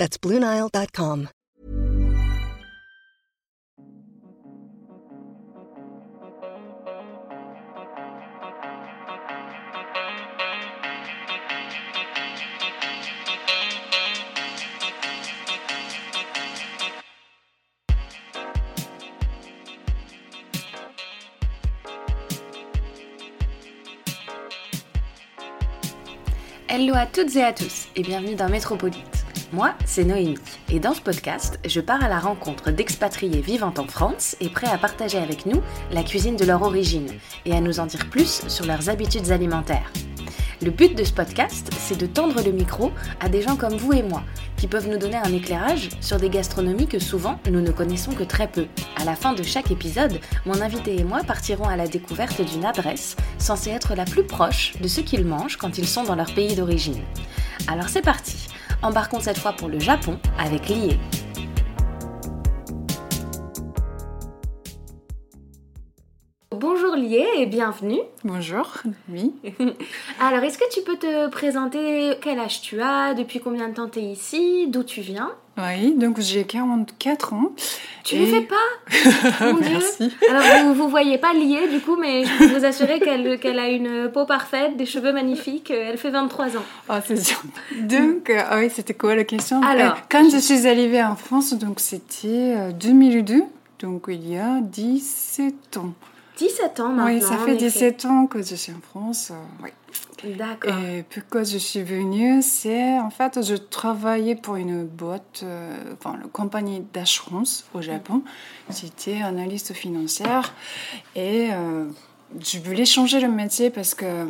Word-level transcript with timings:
That's 0.00 0.16
BlueNile.com. 0.16 1.28
Hello 26.70 26.94
à 26.94 27.04
toutes 27.04 27.36
et 27.36 27.42
à 27.42 27.52
tous 27.52 27.88
et 27.94 28.00
bienvenue 28.00 28.34
dans 28.34 28.48
Métropolite. 28.48 29.19
Moi, 29.52 29.74
c'est 29.84 30.04
Noémie 30.04 30.38
et 30.70 30.78
dans 30.78 30.94
ce 30.94 31.00
podcast, 31.00 31.58
je 31.66 31.80
pars 31.80 32.04
à 32.04 32.08
la 32.08 32.20
rencontre 32.20 32.70
d'expatriés 32.70 33.40
vivant 33.40 33.74
en 33.78 33.86
France 33.88 34.36
et 34.40 34.48
prêts 34.48 34.68
à 34.68 34.78
partager 34.78 35.18
avec 35.18 35.44
nous 35.44 35.60
la 35.90 36.04
cuisine 36.04 36.36
de 36.36 36.44
leur 36.44 36.62
origine 36.62 37.10
et 37.46 37.52
à 37.52 37.60
nous 37.60 37.80
en 37.80 37.86
dire 37.86 38.08
plus 38.08 38.46
sur 38.46 38.64
leurs 38.64 38.88
habitudes 38.88 39.32
alimentaires. 39.32 39.92
Le 40.62 40.70
but 40.70 40.96
de 40.96 41.02
ce 41.02 41.12
podcast, 41.12 41.68
c'est 41.78 41.98
de 41.98 42.06
tendre 42.06 42.44
le 42.44 42.52
micro 42.52 42.92
à 43.18 43.28
des 43.28 43.42
gens 43.42 43.56
comme 43.56 43.76
vous 43.76 43.92
et 43.92 44.04
moi, 44.04 44.22
qui 44.56 44.68
peuvent 44.68 44.88
nous 44.88 44.98
donner 44.98 45.16
un 45.16 45.32
éclairage 45.32 45.88
sur 46.00 46.18
des 46.18 46.30
gastronomies 46.30 46.86
que 46.86 47.00
souvent 47.00 47.40
nous 47.50 47.60
ne 47.60 47.72
connaissons 47.72 48.12
que 48.12 48.24
très 48.24 48.46
peu. 48.46 48.66
À 49.00 49.04
la 49.04 49.16
fin 49.16 49.32
de 49.32 49.42
chaque 49.42 49.72
épisode, 49.72 50.20
mon 50.46 50.60
invité 50.60 50.96
et 51.00 51.04
moi 51.04 51.22
partirons 51.26 51.68
à 51.68 51.76
la 51.76 51.88
découverte 51.88 52.40
d'une 52.40 52.66
adresse 52.66 53.16
censée 53.38 53.70
être 53.70 53.96
la 53.96 54.04
plus 54.04 54.24
proche 54.24 54.74
de 54.80 54.86
ce 54.86 55.00
qu'ils 55.00 55.24
mangent 55.24 55.56
quand 55.56 55.76
ils 55.76 55.88
sont 55.88 56.04
dans 56.04 56.14
leur 56.14 56.32
pays 56.34 56.54
d'origine. 56.54 57.02
Alors 57.66 57.88
c'est 57.88 58.02
parti, 58.02 58.49
embarquons 58.82 59.20
cette 59.20 59.38
fois 59.38 59.52
pour 59.52 59.68
le 59.68 59.78
Japon 59.78 60.18
avec 60.38 60.68
Lié. 60.68 60.98
Bonjour 66.50 66.94
Lié 66.94 67.26
et 67.36 67.46
bienvenue. 67.46 68.00
Bonjour, 68.24 68.68
oui. 69.08 69.32
Alors, 70.20 70.42
est-ce 70.42 70.58
que 70.58 70.70
tu 70.72 70.82
peux 70.82 70.96
te 70.96 71.28
présenter? 71.28 72.14
Quel 72.20 72.38
âge 72.38 72.60
tu 72.60 72.80
as, 72.82 73.14
depuis 73.14 73.40
combien 73.40 73.68
de 73.68 73.74
temps 73.74 73.88
tu 73.88 74.00
es 74.00 74.02
ici, 74.02 74.66
d'où 74.68 74.82
tu 74.82 75.00
viens? 75.00 75.32
Oui, 75.62 75.94
donc 75.96 76.20
j'ai 76.20 76.44
44 76.44 77.32
ans. 77.34 77.52
Tu 78.04 78.16
ne 78.18 78.26
fais 78.26 78.40
pas? 78.40 78.56
Mon 79.52 79.58
Dieu 79.58 79.68
Merci. 79.70 80.10
Alors, 80.30 80.74
vous 80.74 80.84
ne 80.84 80.90
voyez 80.90 81.18
pas 81.18 81.32
Lié 81.34 81.68
du 81.70 81.80
coup, 81.80 81.96
mais 81.96 82.24
je 82.24 82.38
peux 82.38 82.58
vous 82.58 82.64
assurer 82.64 82.98
qu'elle 83.00 83.58
a 83.58 83.68
une 83.68 84.10
peau 84.12 84.24
parfaite, 84.26 84.76
des 84.76 84.86
cheveux 84.86 85.12
magnifiques. 85.12 85.70
Elle 85.70 85.98
fait 85.98 86.10
23 86.10 86.56
ans. 86.56 86.62
Ah, 86.88 87.00
c'est 87.06 87.16
sûr. 87.16 87.42
Donc, 87.78 88.30
euh, 88.30 88.40
ah 88.48 88.58
oui, 88.58 88.70
c'était 88.74 88.94
quoi 88.94 89.14
la 89.14 89.24
question? 89.24 89.60
Alors, 89.62 89.92
Euh, 89.92 90.00
Quand 90.08 90.28
je 90.30 90.38
suis 90.38 90.66
arrivée 90.66 91.02
en 91.02 91.16
France, 91.16 91.52
donc 91.54 91.80
c'était 91.80 92.54
euh, 92.56 92.72
2002, 92.72 93.42
donc 93.80 94.04
il 94.08 94.28
y 94.30 94.36
a 94.38 94.60
17 94.60 95.76
ans. 95.78 95.92
17 96.38 96.80
ans 96.80 96.88
maintenant. 96.88 97.12
oui, 97.12 97.20
ça 97.20 97.36
fait 97.36 97.52
effet. 97.54 97.66
17 97.66 98.04
ans 98.06 98.26
que 98.26 98.40
je 98.42 98.54
suis 98.54 98.72
en 98.72 98.80
France. 98.80 99.30
euh, 99.30 99.34
oui. 99.64 99.70
D'accord. 100.24 100.74
Et 100.78 101.02
pourquoi 101.02 101.44
je 101.44 101.58
suis 101.58 101.82
venue, 101.82 102.42
c'est 102.42 102.98
en 102.98 103.10
fait, 103.10 103.42
je 103.42 103.54
travaillais 103.54 104.34
pour 104.34 104.56
une 104.56 104.84
boîte, 104.84 105.42
euh, 105.42 105.72
enfin, 105.94 106.18
une 106.22 106.28
compagnie 106.30 106.82
d'assurance 106.92 107.64
au 107.74 107.80
Japon. 107.80 108.22
J'étais 108.70 109.22
analyste 109.22 109.72
financière 109.72 110.54
et 111.14 111.48
euh, 111.52 111.86
je 112.38 112.58
voulais 112.58 112.84
changer 112.84 113.20
le 113.20 113.28
métier 113.28 113.70
parce 113.70 113.94
que 113.94 114.26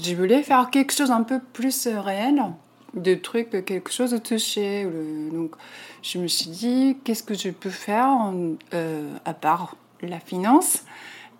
je 0.00 0.14
voulais 0.14 0.42
faire 0.42 0.70
quelque 0.70 0.92
chose 0.92 1.10
un 1.10 1.22
peu 1.22 1.40
plus 1.52 1.86
euh, 1.86 2.00
réel, 2.00 2.42
de 2.94 3.14
trucs, 3.14 3.64
quelque 3.64 3.90
chose 3.90 4.12
de 4.12 4.18
touché. 4.18 4.86
Donc, 5.32 5.56
je 6.02 6.18
me 6.18 6.28
suis 6.28 6.50
dit, 6.50 6.96
qu'est-ce 7.02 7.22
que 7.22 7.34
je 7.34 7.50
peux 7.50 7.70
faire 7.70 8.32
euh, 8.72 9.16
à 9.24 9.34
part 9.34 9.76
la 10.00 10.20
finance? 10.20 10.84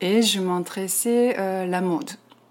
Et 0.01 0.23
je 0.23 0.41
m'intéressais 0.41 1.37
à 1.37 1.65
la 1.65 1.81
mode. 1.81 2.11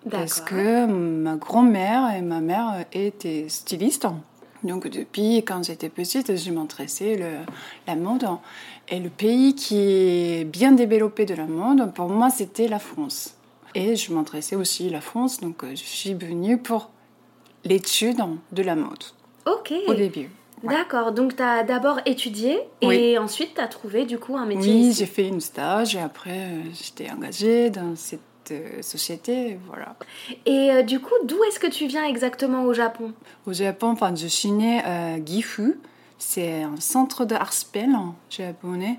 Parce 0.09 0.41
que 0.41 0.85
ma 0.85 1.35
grand-mère 1.35 2.13
et 2.15 2.21
ma 2.21 2.41
mère 2.41 2.85
étaient 2.91 3.45
stylistes. 3.47 4.07
Donc 4.63 4.87
depuis 4.87 5.37
quand 5.43 5.63
j'étais 5.63 5.89
petite, 5.89 6.35
je 6.37 6.51
m'intéressais 6.51 7.15
le- 7.17 7.45
la 7.87 7.95
mode. 7.95 8.25
Et 8.89 8.99
le 8.99 9.09
pays 9.09 9.55
qui 9.55 9.77
est 9.77 10.43
bien 10.45 10.71
développé 10.73 11.25
de 11.25 11.33
la 11.35 11.45
mode, 11.45 11.93
pour 11.93 12.09
moi, 12.09 12.29
c'était 12.29 12.67
la 12.67 12.79
France. 12.79 13.35
Et 13.75 13.95
je 13.95 14.13
m'intéressais 14.13 14.55
aussi 14.55 14.87
à 14.89 14.91
la 14.91 15.01
France, 15.01 15.39
donc 15.39 15.63
je 15.69 15.75
suis 15.75 16.13
venue 16.13 16.57
pour 16.57 16.89
l'étude 17.65 18.21
de 18.51 18.61
la 18.63 18.75
mode 18.75 19.03
Ok. 19.45 19.73
au 19.87 19.93
début. 19.93 20.29
Ouais. 20.63 20.75
D'accord. 20.75 21.11
Donc, 21.11 21.35
tu 21.35 21.43
as 21.43 21.63
d'abord 21.63 21.99
étudié 22.05 22.59
et 22.81 22.87
Oui. 22.87 23.17
ensuite 23.17 23.55
tu 23.55 23.61
as 23.61 23.67
trouvé 23.67 24.05
du 24.05 24.17
coup 24.17 24.37
un 24.37 24.45
métier 24.45 24.71
Oui, 24.73 24.93
j'ai 24.97 25.05
fait 25.05 25.27
une 25.27 25.41
stage 25.41 25.95
et 25.95 25.99
après 25.99 26.39
euh, 26.39 26.61
j'étais 26.73 27.09
engagée 27.11 27.69
dans 27.69 27.95
cette 27.97 28.21
société, 28.81 29.57
voilà. 29.67 29.95
Et 30.45 30.71
euh, 30.71 30.81
du 30.83 30.99
coup, 30.99 31.13
d'où 31.25 31.41
est-ce 31.45 31.59
que 31.59 31.67
tu 31.67 31.87
viens 31.87 32.05
exactement 32.05 32.63
au 32.63 32.73
Japon? 32.73 33.13
Au 33.45 33.53
Japon, 33.53 33.87
enfin, 33.91 34.13
je 34.15 34.27
suis 34.27 34.51
née 34.51 34.79
à 34.83 35.23
Gifu. 35.23 35.79
C'est 36.17 36.63
un 36.63 36.75
centre 36.79 37.25
d'art 37.25 37.53
spell 37.53 37.89
japonais. 38.29 38.97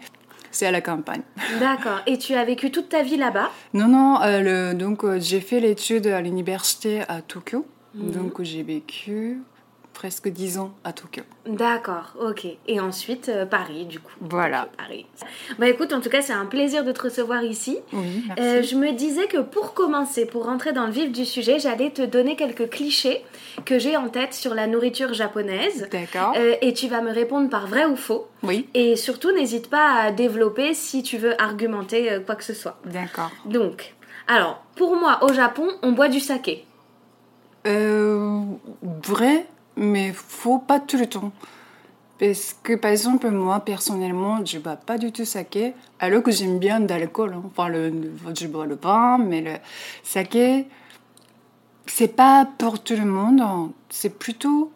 C'est 0.51 0.67
à 0.67 0.71
la 0.71 0.81
campagne. 0.81 1.23
D'accord. 1.61 2.01
Et 2.07 2.19
tu 2.19 2.35
as 2.35 2.45
vécu 2.45 2.71
toute 2.71 2.89
ta 2.89 3.03
vie 3.03 3.17
là-bas? 3.17 3.51
Non, 3.73 3.89
non, 3.89 4.21
euh, 4.23 4.71
le- 4.73 4.79
donc 4.79 5.05
euh, 5.05 5.19
j'ai 5.21 5.41
fait 5.41 5.59
l'étude 5.61 6.07
à 6.07 6.21
l'université 6.21 7.03
à 7.09 7.23
Tokyo. 7.23 7.67
Mhm. 7.95 8.11
Donc 8.13 8.43
j'ai 8.43 8.63
vécu 8.63 9.41
presque 10.05 10.29
10 10.29 10.59
ans 10.59 10.75
à 10.85 10.93
Tokyo. 10.93 11.23
D'accord, 11.47 12.13
ok. 12.21 12.47
Et 12.69 12.79
ensuite, 12.79 13.31
euh, 13.31 13.47
Paris, 13.47 13.87
du 13.87 14.01
coup. 14.01 14.13
Voilà. 14.21 14.69
Paris. 14.77 15.07
Bah 15.59 15.67
écoute, 15.67 15.95
en 15.95 16.03
tout 16.03 16.11
cas, 16.11 16.21
c'est 16.21 16.35
un 16.35 16.45
plaisir 16.45 16.85
de 16.85 16.93
te 16.93 17.05
recevoir 17.05 17.43
ici. 17.43 17.79
Oui, 17.95 18.23
merci. 18.27 18.43
Euh, 18.43 18.63
je 18.63 18.77
me 18.77 18.93
disais 18.93 19.29
que 19.29 19.39
pour 19.39 19.73
commencer, 19.73 20.27
pour 20.27 20.45
rentrer 20.45 20.75
dans 20.75 20.85
le 20.85 20.93
vif 20.93 21.11
du 21.11 21.25
sujet, 21.25 21.59
j'allais 21.59 21.89
te 21.89 22.03
donner 22.03 22.37
quelques 22.37 22.69
clichés 22.69 23.25
que 23.65 23.79
j'ai 23.79 23.97
en 23.97 24.11
tête 24.11 24.35
sur 24.35 24.53
la 24.55 24.67
nourriture 24.67 25.15
japonaise. 25.15 25.89
D'accord. 25.91 26.35
Euh, 26.37 26.57
et 26.61 26.75
tu 26.75 26.87
vas 26.87 27.01
me 27.01 27.11
répondre 27.11 27.49
par 27.49 27.67
vrai 27.67 27.87
ou 27.87 27.97
faux. 27.97 28.27
Oui, 28.43 28.69
Et 28.75 28.97
surtout, 28.97 29.33
n'hésite 29.33 29.71
pas 29.71 30.03
à 30.03 30.11
développer 30.11 30.75
si 30.75 31.03
tu 31.03 31.17
veux 31.17 31.41
argumenter 31.41 32.19
quoi 32.27 32.35
que 32.35 32.45
ce 32.45 32.53
soit. 32.53 32.77
d'accord. 32.85 33.31
Donc, 33.47 33.95
alors, 34.27 34.63
pour 34.77 34.97
moi, 34.97 35.21
au 35.25 35.33
Japon, 35.33 35.67
on 35.83 35.93
boit 35.93 36.09
du 36.09 36.21
saké. 36.21 36.67
Euh, 37.67 38.43
vrai, 39.03 39.47
mais 39.77 40.13
faut 40.13 40.59
pas 40.59 40.81
tout 40.81 40.97
le 40.97 41.07
temps. 41.07 41.33
Parce 42.19 42.55
que, 42.63 42.75
par 42.75 42.93
exemple, 42.93 43.29
moi, 43.31 43.61
personnellement, 43.61 44.45
je 44.45 44.59
bois 44.59 44.77
pas 44.77 44.99
du 44.99 45.11
tout 45.11 45.25
saké, 45.25 45.75
alors 45.99 46.23
que 46.23 46.31
j'aime 46.31 46.59
bien 46.59 46.79
de 46.81 46.89
l'alcool. 46.89 47.35
hein. 47.35 47.43
Enfin, 47.47 47.69
le, 47.69 47.93
je 48.39 48.47
bois 48.47 48.67
le 48.67 48.77
vin, 48.77 49.19
mais 49.19 49.41
le 49.41 49.55
saké, 50.05 50.67
c'est 51.87 52.15
pas 52.15 52.47
pour 52.59 52.83
tout 52.83 52.95
le 52.95 53.05
monde. 53.05 53.41
hein. 53.41 53.73
C'est 53.91 54.17
plutôt, 54.17 54.71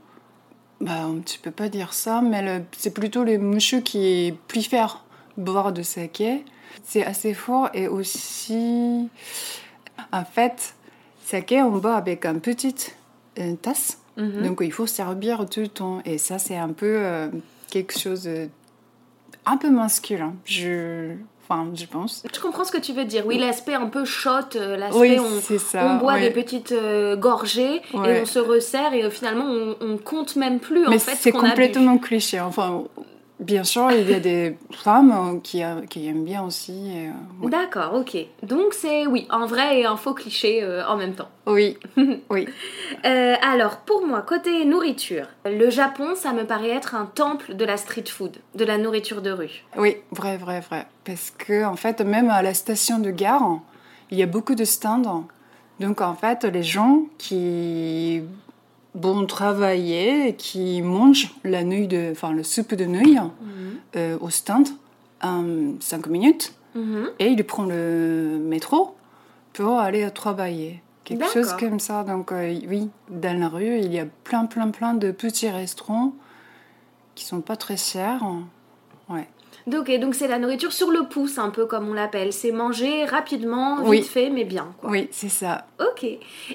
bah, 0.81 1.07
tu 1.25 1.39
peux 1.39 1.53
pas 1.53 1.69
dire 1.69 1.93
ça, 1.93 2.21
mais 2.23 2.65
c'est 2.77 2.93
plutôt 2.93 3.23
les 3.23 3.39
monsieur 3.39 3.81
qui 3.81 4.35
préfèrent 4.49 5.05
boire 5.37 5.73
de 5.73 5.83
saké. 5.83 6.45
C'est 6.83 7.05
assez 7.05 7.35
fort 7.35 7.71
et 7.73 7.87
aussi, 7.87 9.09
en 10.13 10.25
fait, 10.25 10.75
saké, 11.25 11.63
on 11.63 11.71
boit 11.79 11.95
avec 11.95 12.27
une 12.27 12.41
petite 12.41 12.97
tasse. 13.63 13.99
Mhm. 14.19 14.43
Donc 14.47 14.59
il 14.63 14.73
faut 14.73 14.87
servir 14.87 15.47
tout 15.49 15.61
le 15.61 15.69
temps. 15.69 16.01
Et 16.05 16.19
ça, 16.19 16.39
c'est 16.39 16.57
un 16.57 16.71
peu 16.71 16.97
euh, 16.99 17.29
quelque 17.71 17.99
chose 17.99 18.25
de 18.25 18.49
un 19.47 19.57
peu 19.57 19.71
masculin, 19.71 20.35
je, 20.45 21.13
enfin, 21.49 21.71
je 21.75 21.87
pense. 21.87 22.23
Je 22.31 22.39
comprends 22.39 22.65
ce 22.65 22.73
que 22.73 22.77
tu 22.79 22.93
veux 22.93 23.07
dire. 23.07 23.25
Oui, 23.27 23.39
l'aspect 23.39 23.73
un 23.75 23.87
peu 23.87 24.05
shot, 24.05 24.31
euh, 24.57 24.77
l'aspect 24.77 24.99
Oui, 24.99 25.19
on, 25.19 25.41
c'est 25.41 25.59
ça. 25.59 25.87
on 25.87 25.97
boit 25.97 26.15
ouais. 26.15 26.21
des 26.21 26.31
petites 26.31 26.73
euh, 26.73 27.17
gorgées 27.17 27.77
et 27.95 28.21
on 28.21 28.27
se 28.27 28.39
resserre 28.39 28.93
et 28.93 29.05
euh, 29.05 29.11
finalement 29.11 29.47
on, 29.47 29.77
on 29.81 29.97
compte 29.97 30.37
même 30.37 30.59
plus 30.61 30.87
en 30.87 30.91
Mais 30.91 30.99
fait 30.99 31.13
ce 31.13 31.23
c'est 31.23 31.33
complètement 31.33 31.97
cliché. 31.97 32.41
Enfin, 32.41 32.85
Bien 33.41 33.63
sûr, 33.63 33.93
il 33.93 34.11
y 34.11 34.15
a 34.15 34.19
des 34.19 34.59
femmes 34.73 35.41
qui, 35.45 35.63
a- 35.63 35.83
qui 35.89 36.09
aiment 36.09 36.25
bien 36.25 36.43
aussi. 36.43 36.91
euh, 36.93 37.11
ouais. 37.45 37.51
D'accord, 37.51 37.95
ok. 37.95 38.17
Donc 38.43 38.75
c'est, 38.75 39.07
oui, 39.07 39.29
un 39.31 39.47
vrai 39.47 39.79
et 39.81 39.85
un 39.87 39.97
faux 39.97 40.13
cliché 40.13 40.61
euh, 40.65 40.85
en 40.89 40.97
même 40.97 41.15
temps. 41.15 41.29
Oui, 41.47 41.79
oui. 42.31 42.49
Euh, 43.07 43.35
alors, 43.41 43.77
pour 43.79 44.05
moi, 44.05 44.23
côté 44.23 44.65
nourriture, 44.65 45.27
le 45.47 45.71
Japon, 45.71 46.15
ça 46.17 46.33
me 46.33 46.45
paraît 46.47 46.71
être 46.71 46.97
un 46.97 47.07
temple 47.07 47.55
de 47.55 47.65
la 47.65 47.77
street 47.77 48.07
food, 48.09 48.37
de 48.57 48.65
la 48.65 48.77
nourriture 48.77 49.23
de 49.23 49.31
rue. 49.31 49.65
Oui, 49.77 49.97
vrai, 50.11 50.37
vrai, 50.37 50.59
vrai. 50.61 50.87
Parce 51.05 51.31
que, 51.31 51.65
en 51.65 51.77
fait, 51.77 52.01
même 52.01 52.31
à 52.31 52.43
la 52.43 52.55
station 52.55 52.99
de 52.99 53.11
gare, 53.13 53.61
il 54.11 54.19
y 54.19 54.23
a 54.25 54.27
beaucoup 54.27 54.57
de 54.57 54.65
stands. 54.65 55.25
Donc, 55.79 56.01
en 56.01 56.15
fait, 56.17 56.43
les 56.43 56.65
gens 56.65 57.03
qui 57.19 58.21
vont 58.95 59.27
travailler, 59.27 60.35
qui 60.37 60.83
mangent 60.83 61.35
la 61.45 61.63
nouille 61.65 61.87
de, 61.89 62.09
enfin, 62.13 62.33
le 62.33 62.43
soupe 62.43 62.75
de 62.75 62.85
nouille 62.85 63.21
euh, 63.97 64.17
au 64.21 64.31
stand 64.31 64.69
en 65.23 65.45
5 65.81 66.07
minutes 66.09 66.55
Mhm. 66.75 67.09
et 67.19 67.27
ils 67.29 67.45
prennent 67.45 67.71
le 67.71 68.39
métro 68.39 68.95
pour 69.55 69.79
aller 69.79 70.09
travailler. 70.11 70.83
Quelque 71.05 71.27
chose 71.33 71.55
comme 71.59 71.81
ça. 71.81 72.05
Donc, 72.05 72.31
euh, 72.33 72.55
oui, 72.69 72.91
dans 73.11 73.39
la 73.41 73.49
rue, 73.49 73.79
il 73.79 73.93
y 73.93 73.99
a 73.99 74.05
plein, 74.25 74.45
plein, 74.45 74.69
plein 74.69 74.93
de 74.95 75.11
petits 75.11 75.49
restaurants 75.49 76.13
qui 77.15 77.25
sont 77.25 77.41
pas 77.41 77.57
très 77.57 77.79
chers. 77.79 78.23
Ouais. 79.09 79.27
Donc, 79.69 79.89
et 79.89 79.99
donc 79.99 80.15
c'est 80.15 80.29
la 80.29 80.39
nourriture 80.39 80.73
sur 80.73 80.91
le 80.91 81.05
pouce, 81.05 81.39
un 81.39 81.51
peu 81.51 81.67
comme 81.67 81.89
on 81.89 81.95
l'appelle. 81.95 82.33
C'est 82.33 82.53
manger 82.53 83.05
rapidement, 83.05 83.77
vite 83.77 83.87
Oui. 83.89 84.03
fait, 84.03 84.31
mais 84.31 84.45
bien. 84.45 84.75
Quoi. 84.81 84.91
Oui, 84.91 85.09
c'est 85.13 85.29
ça. 85.29 85.67
Ok. 85.81 86.07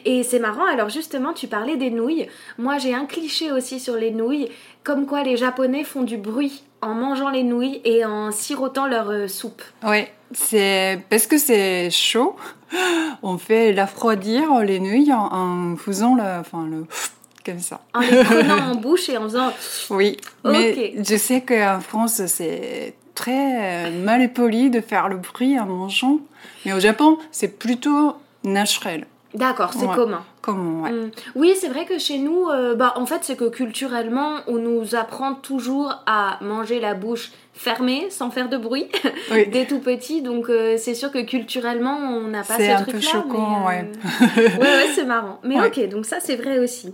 Et 0.06 0.24
c'est 0.24 0.40
marrant, 0.40 0.66
alors 0.66 0.90
justement, 0.90 1.34
tu 1.34 1.48
parlais 1.48 1.78
des 1.78 1.90
nouilles. 1.92 2.28
Moi, 2.58 2.78
j'ai 2.78 2.94
un 2.94 3.06
cliché 3.06 3.52
aussi 3.52 3.80
sur 3.80 3.96
les 3.96 4.12
nouilles, 4.12 4.50
comme 4.84 5.06
quoi 5.06 5.24
les 5.24 5.38
Japonais 5.38 5.84
font 5.84 6.02
du 6.04 6.18
bruit 6.18 6.64
en 6.82 6.94
mangeant 6.96 7.30
les 7.30 7.44
nouilles 7.44 7.82
et 7.86 8.04
en 8.04 8.32
sirotant 8.32 8.88
leur 8.88 9.10
euh, 9.10 9.28
soupe. 9.28 9.62
Oui, 9.84 10.06
c'est 10.34 11.00
parce 11.10 11.28
que 11.28 11.38
c'est 11.38 11.90
chaud. 11.92 12.36
On 13.24 13.38
fait 13.38 13.72
l'affroidir 13.72 14.60
les 14.60 14.80
nouilles 14.80 15.14
en, 15.14 15.30
en 15.32 15.76
faisant 15.78 16.16
le, 16.16 16.24
enfin 16.40 16.68
le, 16.70 16.86
comme 17.46 17.60
ça. 17.60 17.80
En 17.94 18.00
les 18.02 18.24
prenant 18.24 18.58
en 18.72 18.76
bouche 18.76 19.08
et 19.10 19.18
en 19.18 19.24
faisant. 19.24 19.54
Oui, 19.92 20.18
mais 20.44 20.94
Ok. 20.98 21.06
je 21.10 21.16
sais 21.18 21.42
qu'en 21.42 21.80
France 21.80 22.22
c'est 22.26 22.96
très 23.16 23.88
euh, 23.88 24.04
mal 24.04 24.32
poli 24.34 24.70
de 24.70 24.82
faire 24.82 25.10
le 25.10 25.18
bruit 25.18 25.60
en 25.60 25.66
mangeant, 25.66 26.20
mais 26.66 26.74
au 26.74 26.80
Japon 26.80 27.18
c'est 27.32 27.60
plutôt 27.60 28.16
naturel. 28.44 29.06
D'accord, 29.34 29.74
c'est 29.74 29.88
Ouais. 29.88 29.96
commun. 29.96 30.24
Comme 30.44 30.84
ouais. 30.84 30.92
Mm. 30.92 31.12
Oui, 31.36 31.54
c'est 31.60 31.68
vrai 31.70 31.86
que 31.86 31.98
chez 31.98 32.20
nous, 32.20 32.50
euh, 32.50 32.76
bah, 32.76 32.94
en 32.98 33.08
fait, 33.08 33.20
c'est 33.24 33.36
que 33.36 33.50
culturellement, 33.50 34.36
on 34.46 34.58
nous 34.58 34.94
apprend 34.94 35.34
toujours 35.34 35.92
à 36.06 36.38
manger 36.42 36.80
la 36.80 36.94
bouche 36.94 37.32
fermée, 37.56 38.08
sans 38.12 38.30
faire 38.30 38.48
de 38.48 38.58
bruit, 38.58 38.90
Oui. 39.32 39.48
dès 39.48 39.66
tout 39.66 39.80
petit. 39.80 40.22
Donc, 40.22 40.50
euh, 40.50 40.76
c'est 40.78 40.94
sûr 40.94 41.12
que 41.12 41.18
culturellement, 41.24 41.98
on 41.98 42.28
n'a 42.28 42.44
pas 42.44 42.58
C'est 42.58 42.68
ce 42.76 42.82
un 42.82 42.84
peu 42.84 42.92
truc-là. 42.92 43.10
choquant, 43.10 43.66
mais, 43.70 43.90
euh, 44.38 44.50
ouais, 44.60 44.60
ouais, 44.60 44.88
c'est 44.94 45.06
marrant. 45.06 45.40
Mais 45.44 45.56
Ouais. 45.60 45.68
ok, 45.68 45.90
donc 45.90 46.06
ça, 46.06 46.18
c'est 46.20 46.36
vrai 46.36 46.60
aussi. 46.60 46.94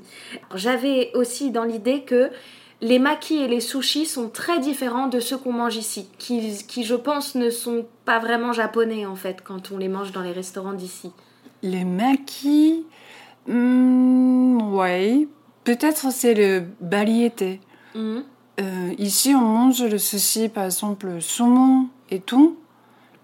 J'avais 0.55 1.11
aussi 1.15 1.51
dans 1.51 1.65
l'idée 1.65 2.03
que 2.03 2.29
les 2.81 2.99
makis 2.99 3.37
et 3.37 3.47
les 3.47 3.59
sushis 3.59 4.05
sont 4.05 4.29
très 4.29 4.59
différents 4.59 5.07
de 5.07 5.19
ceux 5.19 5.37
qu'on 5.37 5.51
mange 5.51 5.75
ici, 5.75 6.07
qui, 6.17 6.63
qui, 6.67 6.83
je 6.83 6.95
pense, 6.95 7.35
ne 7.35 7.49
sont 7.49 7.85
pas 8.05 8.19
vraiment 8.19 8.53
japonais, 8.53 9.05
en 9.05 9.15
fait, 9.15 9.41
quand 9.43 9.71
on 9.71 9.77
les 9.77 9.89
mange 9.89 10.11
dans 10.11 10.21
les 10.21 10.31
restaurants 10.31 10.73
d'ici. 10.73 11.11
Les 11.61 11.83
maquis, 11.83 12.85
hmm, 13.47 14.73
ouais, 14.73 15.27
peut-être 15.65 16.11
c'est 16.11 16.33
le 16.33 16.63
baliété. 16.79 17.59
Mhm. 17.95 18.23
Euh, 18.61 18.93
ici, 18.97 19.33
on 19.35 19.41
mange 19.41 19.83
le 19.83 19.97
sushi, 19.97 20.49
par 20.49 20.65
exemple, 20.65 21.07
le 21.07 21.21
saumon 21.21 21.87
et 22.09 22.19
tout. 22.19 22.57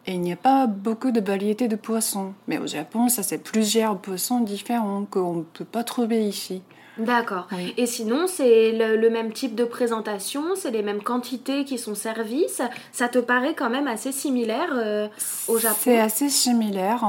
Et 0.07 0.13
il 0.13 0.21
n'y 0.21 0.33
a 0.33 0.37
pas 0.37 0.67
beaucoup 0.67 1.11
de 1.11 1.19
variétés 1.19 1.67
de 1.67 1.75
poissons. 1.75 2.33
Mais 2.47 2.59
au 2.59 2.67
Japon, 2.67 3.09
ça, 3.09 3.23
c'est 3.23 3.39
plusieurs 3.39 3.97
poissons 3.97 4.41
différents 4.41 5.05
qu'on 5.09 5.37
ne 5.37 5.41
peut 5.41 5.65
pas 5.65 5.83
trouver 5.83 6.27
ici. 6.27 6.61
D'accord. 6.97 7.47
Oui. 7.51 7.73
Et 7.77 7.85
sinon, 7.85 8.27
c'est 8.27 8.71
le, 8.71 8.95
le 8.95 9.09
même 9.09 9.33
type 9.33 9.55
de 9.55 9.65
présentation, 9.65 10.55
c'est 10.55 10.71
les 10.71 10.81
mêmes 10.81 11.03
quantités 11.03 11.65
qui 11.65 11.77
sont 11.77 11.95
servies. 11.95 12.45
Ça, 12.49 12.69
ça 12.91 13.09
te 13.09 13.19
paraît 13.19 13.53
quand 13.53 13.69
même 13.69 13.87
assez 13.87 14.11
similaire 14.11 14.69
euh, 14.73 15.07
au 15.47 15.57
Japon? 15.57 15.77
C'est 15.79 15.99
assez 15.99 16.29
similaire. 16.29 17.03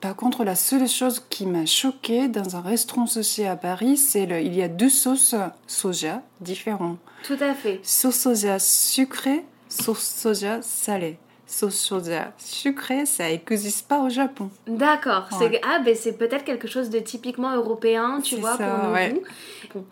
Par 0.00 0.16
contre, 0.16 0.44
la 0.44 0.54
seule 0.54 0.86
chose 0.86 1.24
qui 1.30 1.46
m'a 1.46 1.64
choquée 1.64 2.28
dans 2.28 2.56
un 2.56 2.60
restaurant 2.60 3.06
sushi 3.06 3.46
à 3.46 3.56
Paris, 3.56 3.96
c'est 3.96 4.26
le, 4.26 4.40
il 4.40 4.54
y 4.54 4.62
a 4.62 4.68
deux 4.68 4.90
sauces 4.90 5.34
soja 5.66 6.20
différentes. 6.40 6.98
Tout 7.22 7.38
à 7.40 7.54
fait. 7.54 7.80
Sauce 7.82 8.16
soja 8.16 8.58
sucrée, 8.58 9.44
sauce 9.68 10.02
soja 10.02 10.60
salée. 10.60 11.16
Sauce 11.46 11.74
soja 11.74 12.32
sucrée, 12.38 13.04
ça 13.06 13.28
n'existe 13.28 13.86
pas 13.86 14.00
au 14.00 14.08
Japon. 14.08 14.50
D'accord. 14.66 15.28
Ouais. 15.40 15.60
Ah, 15.62 15.78
ben 15.84 15.94
c'est 15.94 16.16
peut-être 16.16 16.44
quelque 16.44 16.66
chose 16.66 16.90
de 16.90 16.98
typiquement 16.98 17.54
européen, 17.54 18.20
tu 18.22 18.36
vois, 18.36 18.56
ça, 18.56 18.66
pour 18.66 18.92
ouais. 18.92 19.22
Bon. 19.74 19.84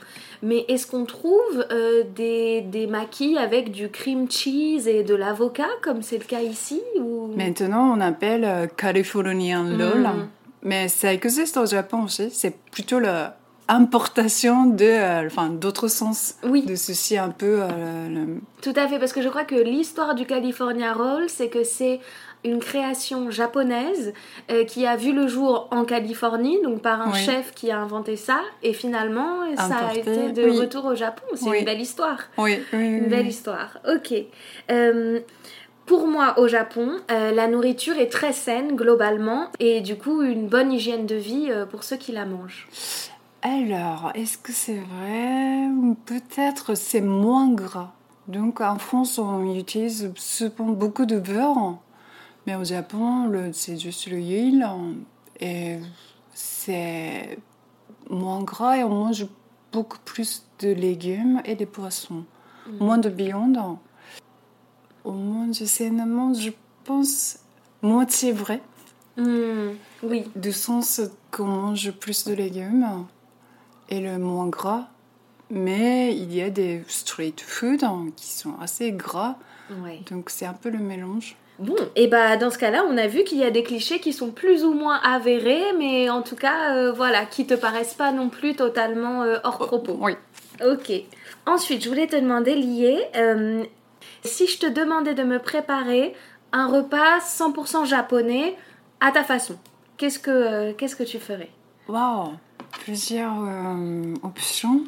Mais 0.43 0.65
est-ce 0.69 0.87
qu'on 0.87 1.05
trouve 1.05 1.67
euh, 1.71 2.03
des, 2.17 2.63
des 2.63 2.87
maquis 2.87 3.37
avec 3.39 3.71
du 3.71 3.91
cream 3.91 4.31
cheese 4.31 4.89
et 4.89 5.05
de 5.05 5.15
l'avocat, 5.15 5.69
comme 5.83 6.03
c'est 6.03 6.19
le 6.19 6.25
cas 6.25 6.41
ici 6.41 6.83
ou... 6.99 7.29
Maintenant, 7.37 7.97
on 7.97 8.01
appelle 8.01 8.45
euh, 8.45 8.67
Californian 8.67 9.65
Roll. 9.65 10.01
Mm. 10.01 10.29
Mais 10.63 10.89
ça 10.89 11.13
existe 11.13 11.57
au 11.57 11.67
Japon 11.67 12.05
aussi. 12.05 12.31
C'est 12.31 12.57
plutôt 12.71 12.99
l'importation 13.73 14.67
de, 14.67 14.85
euh, 14.85 15.27
enfin, 15.27 15.49
d'autres 15.49 15.89
sens. 15.89 16.35
Oui. 16.45 16.63
De 16.63 16.75
ceci 16.75 17.17
un 17.17 17.31
peu. 17.31 17.61
euh, 17.63 18.09
le- 18.09 18.41
Tout 18.63 18.73
à 18.77 18.87
fait, 18.89 18.99
parce 18.99 19.13
que 19.13 19.23
je 19.23 19.29
crois 19.29 19.45
que 19.45 19.55
l'histoire 19.55 20.15
du 20.15 20.27
California 20.27 20.93
Roll, 20.93 21.25
c'est 21.29 21.49
que 21.49 21.65
c'est 21.65 22.01
une 22.45 22.59
création 22.59 23.31
japonaise 23.31 24.13
euh, 24.51 24.65
qui 24.65 24.85
a 24.87 24.97
vu 24.97 25.13
le 25.13 25.27
jour 25.29 25.69
en 25.71 25.85
Californie, 25.85 26.59
donc 26.63 26.83
par 26.83 27.01
un 27.01 27.13
Oui. 27.13 27.19
chef 27.19 27.53
qui 27.55 27.71
a 27.71 27.79
inventé 27.79 28.17
ça, 28.17 28.41
et 28.63 28.73
finalement, 28.73 29.37
ça 29.57 29.77
a 29.91 29.95
été 29.95 30.33
de 30.33 30.43
oui. 30.45 30.59
retour 30.59 30.85
au 30.87 30.95
Japon. 30.97 31.23
C'est 31.35 31.49
Oui. 31.49 31.59
une 31.61 31.65
belle 31.65 31.81
histoire. 31.81 32.19
Oui, 32.39 32.59
Une 32.73 33.07
belle 33.09 33.29
histoire. 33.29 33.79
Ok. 33.89 34.13
Pour 35.87 36.07
moi, 36.07 36.35
au 36.39 36.47
Japon, 36.47 36.93
euh, 37.11 37.33
la 37.33 37.49
nourriture 37.49 37.99
est 37.99 38.11
très 38.11 38.33
saine 38.33 38.77
globalement, 38.77 39.49
et 39.59 39.81
du 39.81 39.97
coup, 39.97 40.23
une 40.23 40.47
bonne 40.49 40.73
hygiène 40.73 41.07
de 41.07 41.17
vie 41.17 41.49
euh, 41.51 41.67
pour 41.67 41.83
ceux 41.85 41.97
qui 41.97 42.13
la 42.13 42.25
mangent. 42.25 42.69
Alors, 43.45 44.13
est-ce 44.15 44.39
que 44.39 44.53
c'est 44.53 44.79
vrai 44.79 45.69
Peut-être 46.07 46.77
c'est 46.77 47.01
moins 47.01 47.53
gras? 47.53 47.93
Donc 48.29 48.61
en 48.61 48.79
France, 48.79 49.19
on 49.19 49.53
utilise 49.55 50.13
beaucoup 50.59 51.07
de 51.07 51.19
beurre. 51.19 51.79
Mais 52.47 52.55
au 52.55 52.63
Japon, 52.63 53.51
c'est 53.53 53.79
juste 53.79 54.07
l'huile. 54.07 54.65
Et 55.41 55.79
c'est 56.33 57.37
moins 58.09 58.45
gras 58.45 58.77
et 58.77 58.85
on 58.85 58.91
mange 58.91 59.27
beaucoup 59.73 59.99
plus 60.05 60.45
de 60.61 60.69
légumes 60.69 61.43
et 61.45 61.57
de 61.57 61.65
poissons. 61.65 62.25
Moins 62.79 62.99
de 62.99 63.09
viande. 63.09 63.59
On 65.05 65.13
mange 65.13 65.65
sainement, 65.65 66.33
je 66.33 66.51
pense, 66.85 67.41
moitié 67.83 68.31
vrai. 68.31 68.61
Hmm, 69.17 69.73
oui. 70.05 70.31
Du 70.37 70.53
sens 70.53 71.01
qu'on 71.33 71.47
mange 71.47 71.91
plus 71.91 72.25
de 72.25 72.35
légumes 72.35 73.05
et 73.93 74.01
le 74.01 74.19
moins 74.19 74.47
gras. 74.49 74.85
Mais 75.51 76.17
il 76.17 76.35
y 76.35 76.41
a 76.43 76.49
des 76.49 76.83
street 76.89 77.35
food 77.47 77.85
hein, 77.85 78.07
qui 78.17 78.27
sont 78.33 78.55
assez 78.61 78.91
gras, 78.93 79.37
Ouais. 79.85 80.01
donc 80.11 80.31
c'est 80.31 80.47
un 80.47 80.55
peu 80.55 80.71
le 80.71 80.79
mélange. 80.79 81.37
Bon, 81.59 81.77
et 81.95 82.09
bah 82.09 82.37
dans 82.39 82.51
ce 82.51 82.57
cas-là, 82.59 82.85
on 82.89 82.97
a 82.97 83.07
vu 83.07 83.23
qu'il 83.25 83.39
y 83.39 83.45
a 83.45 83.51
des 83.51 83.63
clichés 83.63 84.01
qui 84.01 84.13
sont 84.15 84.31
plus 84.31 84.65
ou 84.65 84.73
moins 84.73 84.97
avérés, 85.05 85.75
mais 85.79 86.09
en 86.09 86.23
tout 86.23 86.37
cas, 86.37 86.75
euh, 86.75 86.93
voilà, 86.93 87.27
qui 87.27 87.47
te 87.47 87.53
paraissent 87.55 87.95
pas 87.95 88.13
non 88.13 88.31
plus 88.31 88.55
totalement 88.57 89.23
euh, 89.23 89.37
hors 89.45 89.59
propos. 89.59 89.97
Oui. 90.01 90.13
Ok. 90.67 90.91
Ensuite, 91.47 91.85
je 91.85 91.89
voulais 91.91 92.07
te 92.07 92.17
demander, 92.17 92.55
lié, 92.55 92.99
euh, 93.17 93.63
si 94.25 94.47
je 94.47 94.59
te 94.59 94.67
demandais 94.67 95.15
de 95.15 95.23
me 95.23 95.39
préparer 95.39 96.15
un 96.53 96.67
repas 96.67 97.19
100% 97.19 97.85
japonais 97.85 98.57
à 99.01 99.13
ta 99.13 99.23
façon, 99.23 99.57
qu'est-ce 99.99 100.19
que, 100.19 100.73
qu'est-ce 100.73 100.97
que 100.97 101.05
tu 101.05 101.19
ferais? 101.19 101.51
Waouh 101.89 102.31
Plusieurs 102.81 103.37
euh, 103.47 104.15
options. 104.23 104.83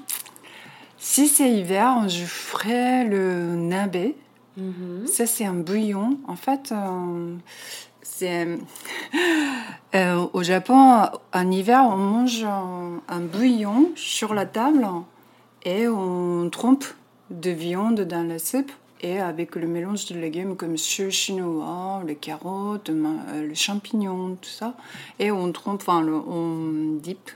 Si 0.98 1.28
c'est 1.28 1.50
hiver, 1.50 2.08
je 2.08 2.24
ferais 2.24 3.04
le 3.04 3.54
nabe. 3.54 3.96
Ça, 5.06 5.26
c'est 5.26 5.44
un 5.44 5.54
bouillon. 5.54 6.18
En 6.28 6.36
fait, 6.36 6.72
euh, 6.72 7.36
c'est. 8.02 8.58
euh, 9.94 10.26
au 10.32 10.42
Japon, 10.42 11.08
en 11.32 11.50
hiver, 11.50 11.84
on 11.90 11.96
mange 11.96 12.44
un, 12.44 13.00
un 13.08 13.20
bouillon 13.20 13.90
sur 13.96 14.32
la 14.34 14.46
table 14.46 14.86
et 15.64 15.88
on 15.88 16.48
trompe 16.50 16.84
de 17.30 17.50
viande 17.50 18.00
dans 18.02 18.26
la 18.26 18.38
soupe. 18.38 18.70
Et 19.00 19.20
avec 19.20 19.54
le 19.56 19.66
mélange 19.66 20.06
de 20.06 20.14
légumes 20.18 20.56
comme 20.56 20.78
chou 20.78 21.10
chinois, 21.10 22.00
les 22.06 22.14
carottes, 22.14 22.90
les 23.34 23.54
champignons, 23.54 24.36
tout 24.40 24.48
ça. 24.48 24.74
Et 25.18 25.30
on 25.30 25.52
trompe, 25.52 25.82
enfin, 25.82 26.00
le- 26.00 26.14
on 26.14 26.96
dip 27.02 27.30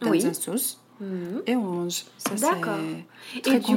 dans 0.00 0.10
Oui. 0.10 0.22
une 0.24 0.34
sauce. 0.34 0.80
Mhm. 0.98 1.42
et 1.46 1.54
on 1.56 1.60
mange. 1.62 2.04
Ça, 2.16 2.34
D'accord. 2.52 2.76
c'est 3.32 3.38
Et 3.38 3.42
très 3.42 3.58
du 3.58 3.66
coup, 3.66 3.72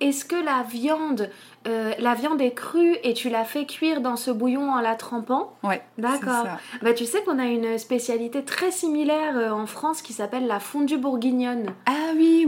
est-ce 0.00 0.24
que 0.24 0.36
la 0.36 0.62
viande, 0.62 1.28
euh, 1.66 1.92
la 1.98 2.14
viande 2.14 2.40
est 2.42 2.52
crue 2.52 2.96
et 3.04 3.14
tu 3.14 3.30
la 3.30 3.44
fais 3.44 3.64
cuire 3.64 4.00
dans 4.00 4.16
ce 4.16 4.30
bouillon 4.30 4.70
en 4.70 4.80
la 4.80 4.94
trempant 4.96 5.54
Ouais, 5.62 5.80
D'accord. 5.98 6.44
Bah, 6.82 6.92
tu 6.92 7.04
sais 7.06 7.22
qu'on 7.22 7.38
a 7.38 7.46
une 7.46 7.78
spécialité 7.78 8.42
très 8.44 8.70
similaire 8.70 9.36
euh, 9.36 9.50
en 9.50 9.66
France 9.66 10.02
qui 10.02 10.12
s'appelle 10.12 10.46
la 10.46 10.60
fondue 10.60 10.98
bourguignonne. 10.98 11.66
Ah 11.86 12.12
oui, 12.16 12.46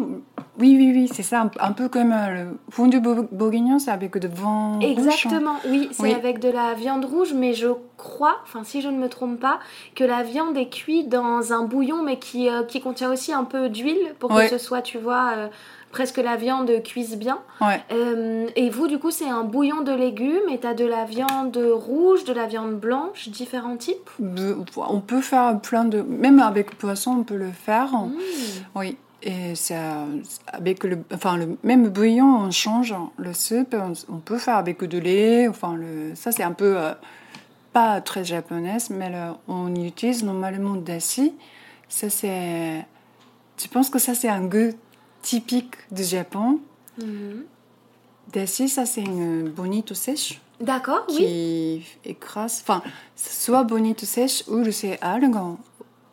oui, 0.58 0.76
oui, 0.78 0.92
oui, 0.94 1.10
c'est 1.12 1.22
ça. 1.22 1.40
Un, 1.42 1.50
un 1.60 1.72
peu 1.72 1.88
comme 1.88 2.12
euh, 2.12 2.44
le 2.44 2.58
fondu 2.70 3.00
bour- 3.00 3.24
bourguignon, 3.32 3.78
c'est 3.78 3.90
avec 3.90 4.16
de 4.18 4.28
vin 4.28 4.74
rouge. 4.74 4.84
hein. 4.84 4.88
Exactement, 4.90 5.56
oui, 5.68 5.88
c'est 5.92 6.02
Oui. 6.02 6.12
avec 6.14 6.38
de 6.38 6.50
la 6.50 6.74
viande 6.74 7.04
rouge, 7.06 7.32
mais 7.34 7.54
je 7.54 7.68
crois, 7.96 8.36
enfin 8.42 8.64
si 8.64 8.82
je 8.82 8.88
ne 8.88 8.98
me 8.98 9.08
trompe 9.08 9.40
pas, 9.40 9.58
que 9.94 10.04
la 10.04 10.22
viande 10.22 10.56
est 10.58 10.68
cuite 10.68 11.08
dans 11.08 11.52
un 11.54 11.64
bouillon, 11.64 12.02
mais 12.02 12.18
qui, 12.18 12.48
qui 12.68 12.80
contient 12.82 13.10
aussi 13.10 13.32
un 13.32 13.44
peu 13.44 13.70
d'huile 13.70 14.14
pour 14.18 14.30
Ouais. 14.30 14.44
que 14.50 14.58
ce 14.58 14.64
soit, 14.64 14.82
tu 14.82 14.98
vois, 14.98 15.48
presque 15.96 16.18
la 16.18 16.36
viande 16.36 16.70
cuise 16.82 17.16
bien. 17.16 17.38
Ouais. 17.62 17.80
Euh, 17.90 18.48
et 18.54 18.68
vous, 18.68 18.86
du 18.86 18.98
coup, 18.98 19.10
c'est 19.10 19.30
un 19.30 19.44
bouillon 19.44 19.80
de 19.80 19.92
légumes 19.92 20.46
et 20.50 20.58
t'as 20.58 20.74
de 20.74 20.84
la 20.84 21.06
viande 21.06 21.56
rouge, 21.56 22.24
de 22.24 22.34
la 22.34 22.46
viande 22.46 22.74
blanche, 22.74 23.30
différents 23.30 23.78
types? 23.78 24.10
De- 24.18 24.58
On 24.76 25.00
peut 25.00 25.22
faire 25.22 25.58
plein 25.58 25.86
de. 25.86 26.02
Même 26.02 26.38
avec 26.38 26.76
poisson, 26.76 27.12
on 27.20 27.24
peut 27.24 27.38
le 27.38 27.50
faire. 27.50 27.92
Mmh. 27.94 28.12
Oui. 28.74 28.98
Et 29.22 29.54
ça, 29.54 30.04
avec 30.52 30.84
le, 30.84 30.98
enfin 31.14 31.38
le 31.38 31.56
même 31.62 31.88
bouillon, 31.88 32.40
on 32.46 32.50
change 32.50 32.94
le 33.16 33.32
soupe. 33.32 33.74
On, 34.10 34.18
peut 34.18 34.36
faire 34.36 34.56
avec 34.56 34.84
du 34.84 35.00
lait. 35.00 35.48
Enfin, 35.48 35.76
le, 35.76 36.14
ça 36.14 36.30
c'est 36.30 36.42
un 36.42 36.52
peu 36.52 36.76
euh, 36.76 36.92
pas 37.72 38.02
très 38.02 38.22
japonais, 38.22 38.76
mais 38.90 39.08
le- 39.08 39.32
on 39.48 39.74
utilise 39.74 40.22
normalement 40.22 40.74
dashi. 40.74 41.32
Ça 41.88 42.10
c'est, 42.10 42.84
je 43.62 43.68
pense 43.72 43.88
que 43.88 43.98
ça 43.98 44.12
c'est 44.14 44.28
un 44.28 44.44
goût 44.44 44.74
typique 45.30 45.74
du 45.90 46.04
Japon. 46.04 46.60
Mhm. 47.02 47.44
Dashi, 48.32 48.68
ça 48.68 48.86
c'est 48.86 49.02
une 49.02 49.48
bonito 49.48 49.92
sèche 49.94 50.40
D'accord, 50.60 51.04
oui. 51.08 51.16
qui 51.16 52.08
écrase, 52.10 52.60
enfin, 52.62 52.82
soit 53.14 53.64
bonito 53.64 54.06
sèche 54.06 54.44
ou 54.48 54.64
c'est 54.70 54.98
algues. 55.02 55.36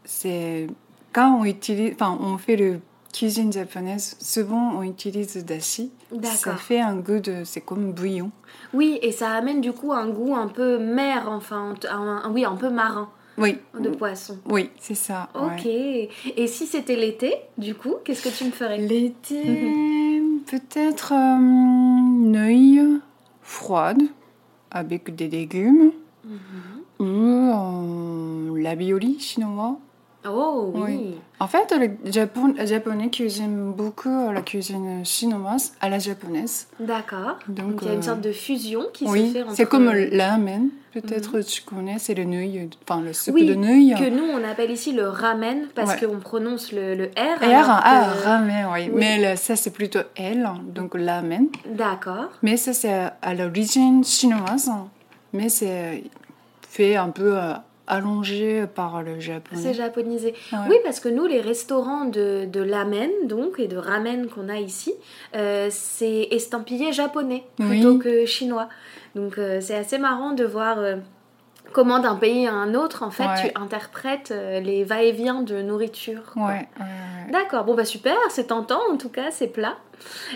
C'est 0.03 0.67
quand 1.13 1.39
on 1.39 1.45
utilise, 1.45 1.93
enfin, 1.93 2.17
on 2.19 2.37
fait 2.37 2.55
le 2.57 2.79
cuisine 3.13 3.53
japonaise, 3.53 4.17
souvent 4.19 4.73
on 4.77 4.83
utilise 4.83 5.35
le 5.35 5.43
dashi. 5.43 5.91
Ça 6.23 6.55
fait 6.57 6.81
un 6.81 6.95
goût 6.97 7.19
de, 7.19 7.43
c'est 7.45 7.61
comme 7.61 7.91
bouillon. 7.93 8.31
Oui, 8.73 8.97
et 9.03 9.11
ça 9.11 9.29
amène 9.31 9.61
du 9.61 9.71
coup 9.71 9.93
un 9.93 10.09
goût 10.09 10.35
un 10.35 10.47
peu 10.47 10.77
mer, 10.79 11.25
enfin, 11.29 11.75
un, 11.89 12.21
un- 12.25 12.31
oui, 12.31 12.43
un 12.45 12.55
peu 12.55 12.69
marin 12.69 13.09
Oui, 13.37 13.57
de 13.79 13.89
poisson. 13.89 14.37
oui, 14.45 14.69
c'est 14.79 14.95
ça. 14.95 15.29
Ok. 15.33 15.65
ouais. 15.65 16.09
Et 16.37 16.47
si 16.47 16.67
c'était 16.67 16.95
l'été, 16.95 17.35
du 17.57 17.73
coup, 17.73 17.95
qu'est-ce 18.03 18.23
que 18.23 18.35
tu 18.35 18.45
me 18.45 18.51
ferais? 18.51 18.77
L'été, 18.77 19.41
peut-être 20.45 21.13
euh, 21.13 21.37
une 21.37 22.35
œil 22.35 22.81
froide 23.41 24.03
avec 24.71 25.15
des 25.15 25.27
légumes 25.29 25.91
ou 26.99 27.05
euh, 27.05 28.61
la 28.61 28.75
bioli 28.75 29.19
chinois. 29.19 29.77
Oh 30.27 30.71
oui. 30.75 30.81
Oui. 30.85 31.15
En 31.39 31.47
fait, 31.47 31.73
le 31.77 32.11
Japon, 32.11 32.53
les 32.57 32.67
Japonais 32.67 33.09
cuisinent 33.09 33.73
beaucoup 33.73 34.31
la 34.31 34.41
cuisine 34.41 35.03
chinoise 35.05 35.73
à 35.81 35.89
la 35.89 35.99
japonaise. 35.99 36.67
D'accord. 36.79 37.37
Donc, 37.47 37.71
Donc, 37.71 37.79
il 37.81 37.87
y 37.87 37.91
a 37.91 37.93
une 37.95 37.99
euh, 37.99 38.03
sorte 38.03 38.21
de 38.21 38.31
fusion 38.31 38.83
qui 38.93 39.05
se 39.07 39.11
fait 39.33 39.43
entre. 39.43 39.55
c'est 39.55 39.65
comme 39.67 39.89
le 39.91 40.17
ramen. 40.17 40.69
Peut-être 40.93 41.41
tu 41.41 41.63
connais, 41.63 41.97
c'est 41.97 42.13
le 42.13 42.23
nouille, 42.23 42.69
enfin 42.87 43.01
le 43.01 43.13
soupe 43.13 43.33
Oui, 43.33 43.47
de 43.47 43.55
nouille. 43.55 43.95
que 43.97 44.09
nous 44.09 44.25
on 44.31 44.43
appelle 44.47 44.69
ici 44.69 44.91
le 44.93 45.07
ramen 45.09 45.65
parce 45.73 45.99
Ouais. 45.99 46.07
qu'on 46.07 46.19
prononce 46.19 46.71
le, 46.71 46.93
le 46.93 47.05
R. 47.17 47.39
R, 47.41 47.65
ah, 47.83 48.13
que- 48.13 48.23
ramen, 48.27 48.67
oui. 48.73 48.91
Mais 48.93 49.35
ça, 49.35 49.55
c'est 49.55 49.71
plutôt 49.71 50.01
L, 50.15 50.47
donc 50.67 50.93
ramen. 50.93 51.47
D'accord. 51.67 52.29
Mais 52.43 52.57
ça, 52.57 52.73
c'est 52.73 52.93
à 53.21 53.33
l'origine 53.33 54.03
chinoise. 54.03 54.69
Mais 55.33 55.49
c'est 55.49 56.03
fait 56.69 56.95
un 56.95 57.09
peu 57.09 57.35
euh, 57.37 57.53
allongé 57.87 58.65
par 58.67 59.01
le 59.03 59.15
C'est 59.15 59.21
japonais. 59.21 59.73
japonisé. 59.73 60.33
Ouais. 60.51 60.59
Oui, 60.69 60.75
parce 60.83 60.99
que 60.99 61.09
nous, 61.09 61.25
les 61.25 61.41
restaurants 61.41 62.05
de, 62.05 62.45
de 62.45 62.61
lamen, 62.61 63.09
donc, 63.25 63.59
et 63.59 63.67
de 63.67 63.77
ramen 63.77 64.27
qu'on 64.27 64.49
a 64.49 64.57
ici, 64.57 64.93
euh, 65.35 65.67
c'est 65.71 66.27
estampillé 66.31 66.93
japonais 66.93 67.43
plutôt 67.57 67.93
Oui. 67.93 67.99
que 67.99 68.25
chinois. 68.25 68.69
Donc, 69.15 69.37
euh, 69.37 69.59
c'est 69.61 69.75
assez 69.75 69.97
marrant 69.97 70.31
de 70.31 70.43
voir 70.45 70.79
euh, 70.79 70.95
comment 71.73 71.99
d'un 71.99 72.15
pays 72.15 72.47
à 72.47 72.53
un 72.53 72.73
autre, 72.75 73.03
en 73.03 73.11
fait, 73.11 73.23
Ouais. 73.25 73.51
tu 73.51 73.59
interprètes 73.61 74.29
euh, 74.31 74.59
les 74.59 74.83
va-et-vient 74.83 75.41
de 75.41 75.61
nourriture. 75.61 76.21
quoi. 76.33 76.47
Ouais. 76.47 76.69
D'accord, 77.31 77.63
bon 77.65 77.73
bah 77.75 77.85
super, 77.85 78.15
c'est 78.29 78.47
tentant 78.47 78.79
en 78.91 78.97
tout 78.97 79.09
cas, 79.09 79.31
c'est 79.31 79.47
plat. 79.47 79.75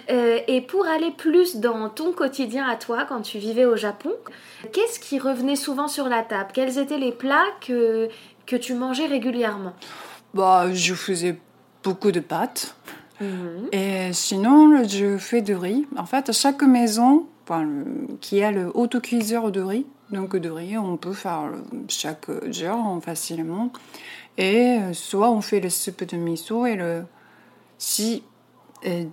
Euh, 0.10 0.39
et 0.48 0.62
pour 0.62 0.86
aller 0.88 1.12
plus 1.12 1.58
dans 1.58 1.89
ton 1.89 2.12
quotidien 2.13 2.65
à 2.67 2.75
toi 2.75 3.06
quand 3.08 3.22
tu 3.22 3.38
vivais 3.38 3.65
au 3.65 3.75
Japon, 3.75 4.12
qu'est-ce 4.72 5.00
qui 5.00 5.20
revenait 5.20 5.56
souvent 5.58 5.88
sur 5.88 6.08
la 6.10 6.24
table? 6.24 6.50
Quels 6.53 6.77
étaient 6.77 6.98
les 6.98 7.12
plats 7.12 7.46
que, 7.65 8.08
que 8.46 8.56
tu 8.56 8.74
mangeais 8.74 9.06
régulièrement? 9.08 9.74
Bah, 10.34 10.67
je 10.74 10.94
faisais 10.94 11.38
beaucoup 11.84 12.12
de 12.12 12.20
pâtes. 12.22 12.75
Et 13.72 14.13
sinon, 14.13 14.84
je 14.88 15.17
fais 15.17 15.41
du 15.41 15.56
riz. 15.56 15.88
En 15.98 16.06
fait, 16.06 16.29
à 16.29 16.34
chaque 16.34 16.62
maison 16.62 17.25
enfin, 17.48 17.63
le- 17.63 17.86
qui 18.22 18.44
a 18.44 18.51
le 18.51 18.70
autocuiseur 18.75 19.51
de 19.51 19.62
riz, 19.62 19.86
donc 20.12 20.36
de 20.36 20.50
riz, 20.50 20.77
on 20.77 20.98
peut 20.98 21.13
faire 21.13 21.44
euh, 21.54 21.58
chaque 21.88 22.27
genre 22.51 23.01
facilement. 23.04 23.72
Et 24.38 24.77
euh, 24.80 24.94
soit 24.94 25.32
on 25.32 25.42
fait 25.42 25.60
le 25.60 25.70
soupe 25.70 26.04
de 26.04 26.18
miso 26.18 26.66
et 26.66 26.75
le... 26.75 27.04
Si, 27.77 28.24
euh, 28.86 29.04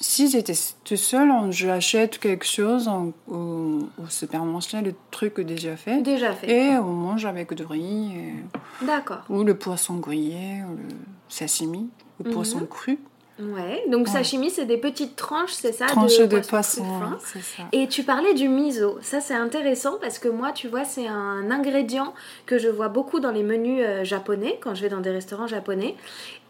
si 0.00 0.28
j'étais 0.30 0.54
tout 0.84 0.96
seul, 0.96 1.30
on- 1.30 1.50
j'achète 1.50 2.18
quelque 2.18 2.44
chose 2.46 2.88
en- 2.88 3.12
au, 3.28 3.80
au 4.02 4.06
supermarché, 4.08 4.80
le 4.82 4.94
truc 5.10 5.40
déjà 5.40 5.76
fait. 5.76 6.02
Déjà 6.02 6.32
fait. 6.34 6.50
Et 6.50 6.76
on 6.78 6.92
mange 6.92 7.24
avec 7.26 7.52
du 7.54 7.64
riz, 7.64 8.12
et- 8.16 8.84
D'accord. 8.86 9.22
ou 9.30 9.42
le 9.44 9.56
poisson 9.56 9.94
grillé, 9.96 10.62
ou 10.70 10.76
le 10.76 10.94
sashimi, 11.28 11.88
le 12.22 12.28
Mhm. 12.30 12.34
poisson 12.34 12.66
cru. 12.66 12.98
Ouais, 13.40 13.84
donc 13.88 14.06
Ouais. 14.06 14.12
sashimi, 14.12 14.50
c'est 14.50 14.64
des 14.64 14.78
petites 14.78 15.14
tranches, 15.14 15.52
c'est 15.52 15.72
ça 15.72 15.86
Tranche 15.86 16.18
de, 16.18 16.26
poisson 16.40 16.82
poisson, 16.82 17.18
ça. 17.20 17.62
Et 17.72 17.86
tu 17.86 18.02
parlais 18.02 18.34
du 18.34 18.48
miso. 18.48 18.98
Ça, 19.00 19.20
c'est 19.20 19.34
intéressant 19.34 19.98
parce 20.00 20.18
que 20.18 20.28
moi, 20.28 20.50
tu 20.52 20.66
vois, 20.66 20.84
c'est 20.84 21.06
un 21.06 21.50
ingrédient 21.50 22.14
que 22.46 22.58
je 22.58 22.68
vois 22.68 22.88
beaucoup 22.88 23.20
dans 23.20 23.30
les 23.30 23.44
menus 23.44 23.84
euh, 23.86 24.02
japonais 24.04 24.58
quand 24.60 24.74
je 24.74 24.82
vais 24.82 24.88
dans 24.88 25.00
des 25.00 25.12
restaurants 25.12 25.46
japonais. 25.46 25.94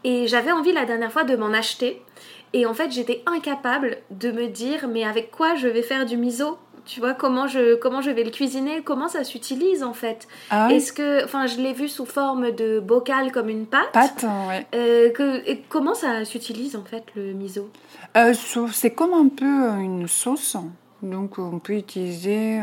Et 0.05 0.27
j'avais 0.29 0.53
envie 0.53 0.73
la 0.73 0.87
dernière 0.87 1.13
fois 1.13 1.25
de 1.25 1.37
m'en 1.37 1.53
acheter. 1.53 2.01
Et 2.55 2.65
en 2.65 2.73
fait, 2.73 2.91
j'étais 2.91 3.23
incapable 3.27 3.99
de 4.11 4.31
me 4.31 4.47
dire, 4.47 4.89
mais 4.89 5.05
avec 5.05 5.31
quoi 5.31 5.57
je 5.57 5.69
vais 5.69 5.83
faire 5.83 6.07
du 6.07 6.17
miso? 6.17 6.57
Tu 6.89 7.01
vois, 7.01 7.13
comment 7.13 7.47
je, 7.47 7.75
comment 7.75 8.01
je 8.01 8.11
vais 8.11 8.25
le 8.25 8.31
cuisiner 8.31 8.83
Comment 8.83 9.09
ça 9.09 9.23
s'utilise 9.23 9.83
en 9.83 9.93
fait 9.93 10.27
Ah 10.49 10.67
oui, 10.69 10.77
Est-ce 10.77 10.93
que, 10.93 11.23
enfin, 11.25 11.47
je 11.47 11.59
l'ai 11.59 11.75
vu 11.75 11.87
sous 11.87 12.07
forme 12.07 12.51
de 12.51 12.81
bocal 12.81 13.31
comme 13.31 13.51
une 13.51 13.67
pâte. 13.67 13.93
pâte, 13.93 14.25
ouais. 14.49 14.67
Euh, 14.75 15.11
que, 15.11 15.47
et 15.47 15.63
comment 15.69 15.93
ça 15.95 16.25
s'utilise 16.25 16.75
en 16.77 16.85
fait 16.85 17.05
le 17.15 17.35
miso? 17.35 17.69
Euh, 18.17 18.33
so- 18.33 18.69
c'est 18.69 18.93
comme 18.95 19.13
un 19.13 19.29
peu 19.29 19.45
euh, 19.69 19.77
une 19.77 20.09
sauce. 20.09 20.57
Donc 21.03 21.39
on 21.39 21.59
peut 21.59 21.75
utiliser. 21.75 22.63